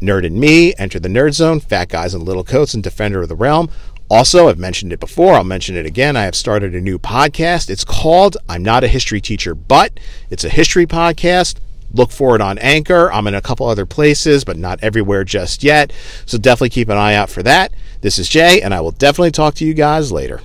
Nerd 0.00 0.26
and 0.26 0.38
Me, 0.38 0.74
Enter 0.78 0.98
the 0.98 1.08
Nerd 1.08 1.32
Zone, 1.32 1.60
Fat 1.60 1.88
Guys 1.88 2.14
in 2.14 2.24
Little 2.24 2.44
Coats, 2.44 2.74
and 2.74 2.82
Defender 2.82 3.22
of 3.22 3.28
the 3.28 3.36
Realm. 3.36 3.70
Also, 4.08 4.48
I've 4.48 4.58
mentioned 4.58 4.92
it 4.92 5.00
before, 5.00 5.34
I'll 5.34 5.44
mention 5.44 5.76
it 5.76 5.86
again. 5.86 6.16
I 6.16 6.24
have 6.24 6.36
started 6.36 6.74
a 6.74 6.80
new 6.80 6.98
podcast. 6.98 7.68
It's 7.70 7.84
called 7.84 8.36
I'm 8.48 8.62
Not 8.62 8.84
a 8.84 8.88
History 8.88 9.20
Teacher, 9.20 9.54
but 9.54 9.98
it's 10.30 10.44
a 10.44 10.48
history 10.48 10.86
podcast 10.86 11.56
Look 11.92 12.10
for 12.10 12.34
it 12.34 12.42
on 12.42 12.58
Anchor. 12.58 13.10
I'm 13.12 13.26
in 13.26 13.34
a 13.34 13.40
couple 13.40 13.66
other 13.66 13.86
places, 13.86 14.44
but 14.44 14.58
not 14.58 14.78
everywhere 14.82 15.24
just 15.24 15.62
yet. 15.62 15.92
So 16.26 16.36
definitely 16.36 16.70
keep 16.70 16.88
an 16.88 16.98
eye 16.98 17.14
out 17.14 17.30
for 17.30 17.42
that. 17.44 17.72
This 18.00 18.18
is 18.18 18.28
Jay, 18.28 18.60
and 18.60 18.74
I 18.74 18.80
will 18.80 18.90
definitely 18.90 19.30
talk 19.30 19.54
to 19.56 19.64
you 19.64 19.74
guys 19.74 20.12
later. 20.12 20.40